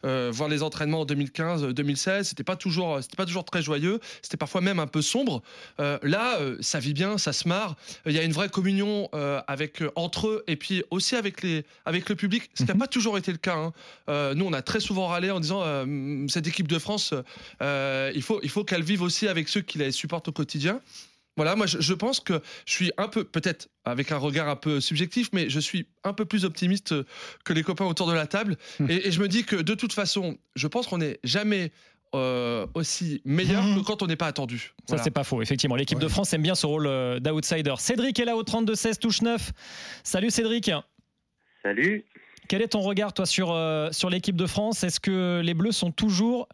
euh, 0.05 0.31
voir 0.33 0.49
les 0.51 0.63
entraînements 0.63 1.01
en 1.01 1.05
2015, 1.07 1.65
euh, 1.65 1.73
2016, 1.73 2.29
c'était 2.29 2.45
pas 2.45 2.57
toujours, 2.57 2.99
c'était 3.03 3.17
pas 3.17 3.27
toujours 3.27 3.45
très 3.45 3.63
joyeux, 3.63 4.01
c'était 4.21 4.37
parfois 4.37 4.61
même 4.61 4.79
un 4.79 4.87
peu 4.87 5.01
sombre. 5.03 5.43
Là, 5.79 6.39
ça 6.61 6.79
vit 6.79 6.93
bien, 6.93 7.17
ça 7.19 7.33
se 7.33 7.49
marre, 7.49 7.77
il 8.07 8.13
y 8.13 8.19
a 8.19 8.23
une 8.23 8.33
vraie 8.33 8.49
communion 8.49 8.90
euh, 9.15 9.41
avec 9.47 9.83
euh, 9.83 9.91
entre 9.95 10.29
eux 10.29 10.45
et 10.47 10.57
puis 10.57 10.83
aussi 10.91 11.17
avec 11.17 11.43
les, 11.43 11.65
avec 11.85 12.09
le 12.09 12.15
public, 12.17 12.51
ce 12.55 12.63
qui 12.63 12.69
n'a 12.69 12.75
Mhm. 12.75 12.81
pas 12.81 12.87
toujours 12.87 13.17
été 13.19 13.31
le 13.33 13.39
cas. 13.39 13.57
hein. 13.57 13.73
Euh, 14.09 14.35
nous, 14.35 14.45
on 14.45 14.53
a 14.53 14.63
très 14.63 14.81
souvent 14.81 15.07
râlé 15.09 15.31
en 15.31 15.41
disant 15.41 15.63
cette 16.29 16.47
équipe 16.47 16.69
de 16.69 16.79
France, 16.79 17.15
il 17.61 18.23
faut, 18.23 18.41
il 18.43 18.51
faut 18.51 18.65
qu'elle 18.65 18.83
vive 18.83 19.03
aussi 19.03 19.29
avec 19.29 19.49
ceux 19.49 19.61
qui 19.61 19.79
la 19.79 19.91
supportent 19.93 20.29
au 20.29 20.33
quotidien. 20.33 20.81
Voilà, 21.37 21.57
moi 21.57 21.67
je, 21.67 21.81
je 21.81 21.95
pense 21.95 22.21
que 22.21 22.41
je 22.67 22.73
suis 22.73 22.93
un 22.99 23.09
peu, 23.09 23.25
peut-être 23.25 23.69
avec 23.85 24.13
un 24.13 24.19
regard 24.19 24.49
un 24.49 24.57
peu 24.57 24.81
subjectif, 24.81 25.31
mais 25.33 25.49
je 25.49 25.61
suis 25.61 25.87
un 26.05 26.13
peu 26.13 26.25
plus 26.25 26.45
optimiste 26.45 26.95
que 27.45 27.53
les 27.53 27.63
copains 27.63 27.87
autour 27.87 28.09
de 28.09 28.13
la 28.13 28.27
table. 28.27 28.57
Hmm. 28.79 28.91
Et, 28.91 29.07
et 29.07 29.13
je 29.13 29.21
me 29.21 29.29
dis 29.29 29.45
que 29.45 29.57
de 29.57 29.75
toute 29.75 29.93
façon, 29.93 30.37
je 30.57 30.67
pense 30.67 30.87
qu'on 30.89 30.99
n'est 30.99 31.19
jamais 31.25 31.73
euh, 32.15 32.67
aussi 32.75 33.23
meilleur 33.25 33.63
Mhm. 33.63 33.81
que 33.81 33.87
quand 33.87 34.03
on 34.03 34.07
n'est 34.07 34.17
pas 34.17 34.27
attendu. 34.27 34.59
Ça, 34.59 34.73
Voilà. 34.89 35.03
c'est 35.05 35.11
pas 35.11 35.25
faux. 35.25 35.43
Effectivement, 35.43 35.77
l'équipe 35.77 35.99
de 35.99 36.09
France 36.09 36.33
aime 36.35 36.43
bien 36.43 36.55
ce 36.55 36.67
rôle 36.67 36.87
euh, 36.87 37.21
d'outsider. 37.21 37.75
Cédric 37.79 38.19
est 38.19 38.25
là 38.25 38.37
au 38.37 38.43
32-16, 38.43 38.99
touche 38.99 39.23
9. 39.23 39.53
Salut 40.03 40.31
Cédric. 40.31 40.71
Salut. 41.63 42.05
Quel 42.49 42.63
est 42.63 42.69
ton 42.69 42.81
regard, 42.81 43.13
toi, 43.13 43.27
sur, 43.27 43.53
euh, 43.53 43.91
sur 43.93 44.11
l'équipe 44.11 44.35
de 44.37 44.47
France? 44.47 44.83
Est-ce 44.83 44.99
que 44.99 45.41
les 45.45 45.55
Bleus 45.55 45.73
sont 45.73 45.93
toujours, 45.93 46.49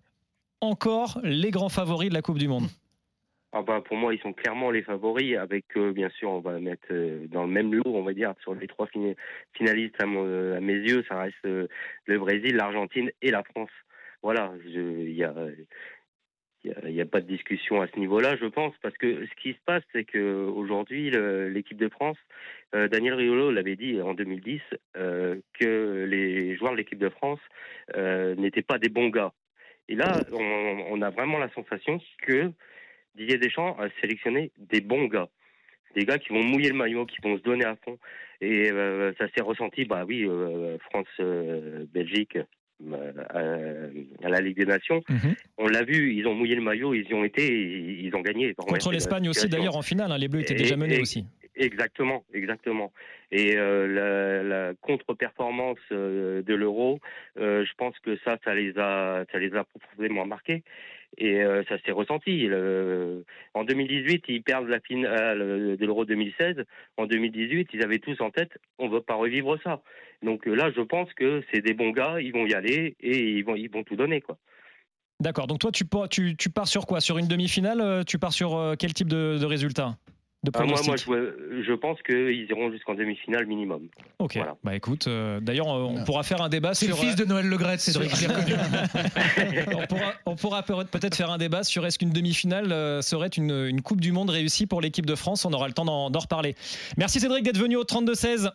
encore, 0.61 1.21
les 1.23 1.51
grands 1.51 1.69
favoris 1.71 2.09
de 2.11 2.15
la 2.15 2.23
Coupe 2.23 2.39
du 2.39 2.49
Monde? 2.49 2.67
Ah 3.53 3.63
bah 3.63 3.81
pour 3.81 3.97
moi, 3.97 4.13
ils 4.13 4.21
sont 4.21 4.35
clairement 4.35 4.71
les 4.71 4.83
favoris. 4.83 5.39
Avec, 5.39 5.65
euh, 5.79 5.91
bien 5.93 6.11
sûr, 6.19 6.29
on 6.31 6.41
va 6.41 6.59
mettre 6.59 6.89
euh, 6.91 7.27
dans 7.33 7.45
le 7.45 7.49
même 7.51 7.73
lot, 7.73 7.85
on 7.87 8.03
va 8.03 8.13
dire, 8.13 8.35
sur 8.43 8.55
les 8.55 8.67
trois 8.67 8.87
fina- 8.89 9.15
finalistes 9.55 9.95
à, 10.03 10.05
mon- 10.05 10.55
à 10.57 10.61
mes 10.61 10.75
yeux, 10.75 11.03
ça 11.09 11.21
reste 11.21 11.37
euh, 11.47 11.67
le 12.05 12.19
Brésil, 12.19 12.57
l'Argentine 12.57 13.11
et 13.23 13.31
la 13.31 13.43
France. 13.45 13.71
Voilà, 14.23 14.53
il 14.65 15.13
y 15.13 15.25
a, 15.25 15.35
il 16.85 16.95
y 16.95 17.01
a- 17.01 17.07
pas 17.07 17.21
de 17.21 17.27
discussion 17.27 17.81
à 17.81 17.87
ce 17.87 17.99
niveau-là, 17.99 18.37
je 18.37 18.47
pense, 18.47 18.75
parce 18.83 18.97
que 18.97 19.27
ce 19.27 19.35
qui 19.41 19.53
se 19.53 19.59
passe, 19.65 19.83
c'est 19.93 20.05
que 20.05 20.47
aujourd'hui, 20.47 21.11
l'équipe 21.51 21.77
de 21.77 21.89
France, 21.89 22.17
euh, 22.75 22.89
Daniel 22.89 23.15
Riolo 23.15 23.51
l'avait 23.53 23.77
dit 23.77 24.01
en 24.03 24.15
2010, 24.15 24.61
euh, 24.97 25.37
que 25.59 26.05
les 26.09 26.57
joueurs 26.57 26.73
de 26.73 26.79
l'équipe 26.79 26.99
de 26.99 27.09
France 27.09 27.41
euh, 27.97 28.35
n'étaient 28.35 28.63
pas 28.63 28.79
des 28.79 28.89
bons 28.89 29.09
gars. 29.09 29.33
Et 29.89 29.95
là, 29.95 30.25
on, 30.33 31.01
a 31.01 31.11
vraiment 31.11 31.39
la 31.39 31.49
sensation 31.51 32.01
que 32.23 32.51
Didier 33.15 33.39
Deschamps 33.39 33.77
a 33.79 33.89
sélectionné 34.01 34.51
des 34.59 34.81
bons 34.81 35.05
gars. 35.05 35.29
Des 35.95 36.05
gars 36.05 36.19
qui 36.19 36.31
vont 36.31 36.43
mouiller 36.43 36.71
le 36.71 36.75
maillot, 36.75 37.07
qui 37.07 37.19
vont 37.23 37.39
se 37.39 37.43
donner 37.43 37.65
à 37.65 37.77
fond. 37.77 37.97
Et 38.41 38.69
ça 39.19 39.29
s'est 39.29 39.43
ressenti, 39.43 39.85
bah 39.85 40.05
oui, 40.05 40.29
France-Belgique 40.91 42.37
à, 43.31 44.29
la 44.29 44.41
Ligue 44.41 44.57
des 44.57 44.67
Nations. 44.67 45.03
Mhm. 45.09 45.35
On 45.59 45.67
l'a 45.69 45.83
vu, 45.83 46.15
ils 46.15 46.27
ont 46.27 46.35
mouillé 46.35 46.55
le 46.55 46.63
maillot, 46.63 46.95
ils 46.95 47.09
y 47.09 47.15
ont 47.15 47.25
été, 47.25 47.47
ils, 48.03 48.15
ont 48.15 48.21
gagné. 48.21 48.55
Contre 48.55 48.93
l'Espagne 48.93 49.29
aussi, 49.29 49.49
d'ailleurs, 49.49 49.77
en 49.77 49.83
finale. 49.83 50.13
hein, 50.13 50.19
les 50.19 50.29
Bleus 50.29 50.41
étaient 50.43 50.55
Et- 50.55 50.59
déjà 50.59 50.77
menés 50.77 50.97
et- 50.97 51.01
aussi. 51.01 51.25
Exactement, 51.59 52.23
exactement. 52.35 52.93
Et 53.33 53.57
euh, 53.57 53.87
la, 53.87 54.43
la 54.43 54.75
contre-performance 54.83 55.79
euh, 55.91 56.43
de 56.43 56.55
l'euro, 56.55 57.01
euh, 57.39 57.65
je 57.65 57.73
pense 57.79 57.99
que 58.01 58.19
ça, 58.25 58.37
ça 58.45 58.55
les 58.55 58.77
a, 58.77 59.25
ça 59.33 59.39
les 59.39 59.55
a 59.55 59.65
profondément 59.65 60.27
marqués. 60.27 60.63
Et 61.19 61.43
euh, 61.43 61.63
ça 61.69 61.77
s'est 61.85 61.93
ressenti. 61.93 62.49
En 63.55 63.65
2018, 63.65 64.25
ils 64.29 64.43
perdent 64.43 64.69
la 64.69 64.81
finale 64.81 65.39
de 65.79 65.87
l'euro 65.87 66.05
2016. 66.05 66.57
En 66.97 67.07
2018, 67.07 67.69
ils 67.73 67.83
avaient 67.83 67.99
tous 67.99 68.21
en 68.21 68.31
tête, 68.31 68.53
on 68.79 68.89
ne 68.89 68.93
veut 68.93 69.01
pas 69.01 69.15
revivre 69.15 69.59
ça. 69.63 69.83
Donc 70.23 70.47
euh, 70.47 70.55
là, 70.55 70.71
je 70.75 70.81
pense 70.81 71.13
que 71.15 71.43
c'est 71.53 71.61
des 71.61 71.75
bons 71.75 71.91
gars, 71.91 72.21
ils 72.21 72.33
vont 72.33 72.47
y 72.47 72.55
aller 72.55 72.97
et 73.01 73.19
ils 73.19 73.45
vont, 73.45 73.57
ils 73.57 73.71
vont 73.71 73.85
tout 73.85 73.97
donner, 73.97 74.21
quoi. 74.21 74.39
D'accord. 75.21 75.47
Donc 75.47 75.61
toi, 75.61 75.73
tu, 75.73 75.85
tu, 76.11 76.37
tu 76.37 76.51
pars 76.51 76.69
sur 76.69 76.87
quoi? 76.87 77.01
Sur 77.01 77.19
une 77.19 77.27
demi-finale? 77.27 77.81
Euh, 77.81 78.03
Tu 78.05 78.19
pars 78.19 78.33
sur 78.33 78.55
euh, 78.57 78.75
quel 78.79 78.93
type 78.93 79.09
de, 79.09 79.39
de 79.39 79.47
résultat? 79.47 79.97
De 80.47 80.51
Ah, 80.55 80.65
moi, 80.65 80.77
je, 80.97 81.63
je 81.67 81.73
pense 81.75 82.01
qu'ils 82.03 82.47
iront 82.51 82.71
jusqu'en 82.73 82.95
demi-finale 82.95 83.47
minimum. 83.47 83.89
Ok. 84.19 84.37
Voilà. 84.37 84.57
Bah 84.65 84.75
écoute, 84.75 85.07
euh, 85.07 85.41
d'ailleurs, 85.41 85.69
euh, 85.69 85.83
on 85.83 86.05
pourra 86.05 86.23
faire 86.23 86.41
un 86.41 86.49
débat 86.49 86.73
C'est 86.75 86.87
le 86.87 86.95
sur. 86.95 87.03
fils 87.05 87.17
de 87.17 87.25
Noël 87.25 87.47
Legrette, 87.47 87.81
Cédric. 87.81 88.11
sur- 88.17 88.31
on 89.77 89.87
pourra, 89.87 90.13
on 90.27 90.37
pourra 90.37 90.63
peut- 90.63 90.85
peut-être 90.91 91.15
faire 91.17 91.31
un 91.31 91.39
débat 91.39 91.63
sur 91.65 91.85
est-ce 91.87 91.99
qu'une 91.99 92.11
demi-finale 92.11 92.73
euh, 92.73 93.03
serait 93.03 93.29
une, 93.29 93.51
une 93.51 93.83
Coupe 93.83 94.01
du 94.01 94.13
Monde 94.13 94.31
réussie 94.31 94.67
pour 94.67 94.81
l'équipe 94.81 95.07
de 95.07 95.15
France. 95.15 95.45
On 95.45 95.53
aura 95.53 95.69
le 95.69 95.75
temps 95.75 95.85
d'en 95.85 96.19
reparler. 96.19 96.55
Merci 96.97 97.21
Cédric 97.21 97.45
d'être 97.45 97.59
venu 97.59 97.77
au 97.77 97.85
32-16 97.85 98.51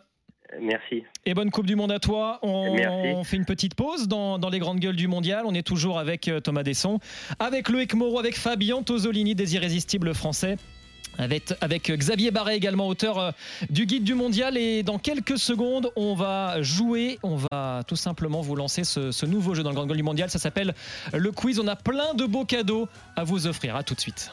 Merci. 0.60 1.02
et 1.24 1.32
bonne 1.32 1.50
Coupe 1.50 1.64
du 1.66 1.76
Monde 1.76 1.92
à 1.92 1.98
toi. 1.98 2.38
On, 2.42 2.74
Merci. 2.74 3.24
fait 3.30 3.36
une 3.38 3.46
petite 3.46 3.74
pause 3.74 4.06
dans, 4.08 4.38
dans 4.38 4.50
les 4.50 4.58
grandes 4.58 4.80
gueules 4.80 4.96
du 4.96 5.08
mondial. 5.08 5.44
On 5.46 5.54
est 5.54 5.66
toujours 5.66 5.98
avec 5.98 6.28
euh, 6.28 6.40
Thomas 6.40 6.62
Desson, 6.62 6.98
avec 7.38 7.68
Loïc 7.70 7.94
Moreau, 7.94 8.18
avec 8.18 8.36
Fabien 8.36 8.82
Tosolini, 8.82 9.34
des 9.34 9.54
irrésistibles 9.54 10.12
français. 10.14 10.56
Avec, 11.18 11.90
Xavier 11.90 12.30
Barret 12.30 12.56
également, 12.56 12.88
auteur 12.88 13.18
euh, 13.18 13.30
du 13.70 13.86
guide 13.86 14.04
du 14.04 14.14
mondial. 14.14 14.56
Et 14.56 14.82
dans 14.82 14.98
quelques 14.98 15.38
secondes, 15.38 15.90
on 15.94 16.14
va 16.14 16.62
jouer, 16.62 17.18
on 17.22 17.36
va 17.36 17.82
tout 17.86 17.96
simplement 17.96 18.40
vous 18.40 18.56
lancer 18.56 18.84
ce, 18.84 19.26
nouveau 19.26 19.54
jeu 19.54 19.62
dans 19.62 19.70
le 19.70 19.76
Grand 19.76 19.86
Gueule 19.86 19.98
du 19.98 20.02
mondial. 20.02 20.30
Ça 20.30 20.38
s'appelle 20.38 20.74
le 21.12 21.30
quiz. 21.30 21.60
On 21.60 21.68
a 21.68 21.76
plein 21.76 22.14
de 22.14 22.24
beaux 22.24 22.44
cadeaux 22.44 22.88
à 23.16 23.24
vous 23.24 23.46
offrir. 23.46 23.76
À 23.76 23.82
tout 23.82 23.94
de 23.94 24.00
suite. 24.00 24.32